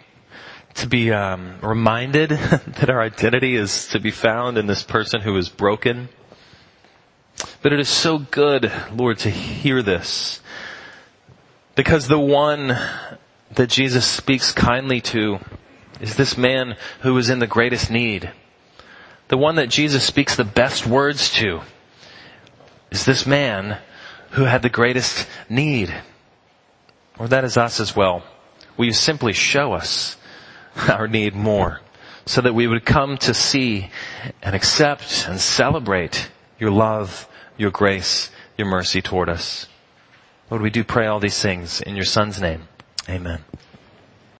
to 0.73 0.87
be 0.87 1.11
um, 1.11 1.59
reminded 1.61 2.29
that 2.29 2.89
our 2.89 3.01
identity 3.01 3.55
is 3.55 3.87
to 3.89 3.99
be 3.99 4.11
found 4.11 4.57
in 4.57 4.67
this 4.67 4.83
person 4.83 5.21
who 5.21 5.35
is 5.37 5.49
broken 5.49 6.09
but 7.61 7.73
it 7.73 7.79
is 7.79 7.89
so 7.89 8.17
good, 8.17 8.71
Lord, 8.93 9.19
to 9.19 9.29
hear 9.29 9.81
this. 9.83 10.41
Because 11.75 12.07
the 12.07 12.19
one 12.19 12.77
that 13.51 13.69
Jesus 13.69 14.05
speaks 14.05 14.51
kindly 14.51 15.01
to 15.01 15.39
is 15.99 16.15
this 16.15 16.37
man 16.37 16.75
who 17.01 17.17
is 17.17 17.29
in 17.29 17.39
the 17.39 17.47
greatest 17.47 17.91
need. 17.91 18.31
The 19.27 19.37
one 19.37 19.55
that 19.55 19.69
Jesus 19.69 20.03
speaks 20.03 20.35
the 20.35 20.43
best 20.43 20.87
words 20.87 21.31
to 21.33 21.61
is 22.89 23.05
this 23.05 23.25
man 23.25 23.77
who 24.31 24.43
had 24.43 24.61
the 24.61 24.69
greatest 24.69 25.27
need. 25.47 25.93
Or 27.19 27.27
that 27.27 27.43
is 27.43 27.57
us 27.57 27.79
as 27.79 27.95
well. 27.95 28.23
Will 28.75 28.85
you 28.85 28.93
simply 28.93 29.33
show 29.33 29.73
us 29.73 30.17
our 30.89 31.07
need 31.07 31.35
more 31.35 31.81
so 32.25 32.41
that 32.41 32.55
we 32.55 32.67
would 32.67 32.85
come 32.85 33.17
to 33.17 33.33
see 33.33 33.89
and 34.41 34.55
accept 34.55 35.25
and 35.27 35.39
celebrate 35.39 36.29
your 36.59 36.71
love 36.71 37.27
your 37.61 37.71
grace, 37.71 38.31
your 38.57 38.67
mercy 38.67 39.01
toward 39.01 39.29
us. 39.29 39.67
Lord, 40.49 40.63
we 40.63 40.71
do 40.71 40.83
pray 40.83 41.05
all 41.05 41.19
these 41.19 41.39
things 41.41 41.79
in 41.79 41.95
your 41.95 42.05
son's 42.05 42.41
name. 42.41 42.67
Amen. 43.07 43.45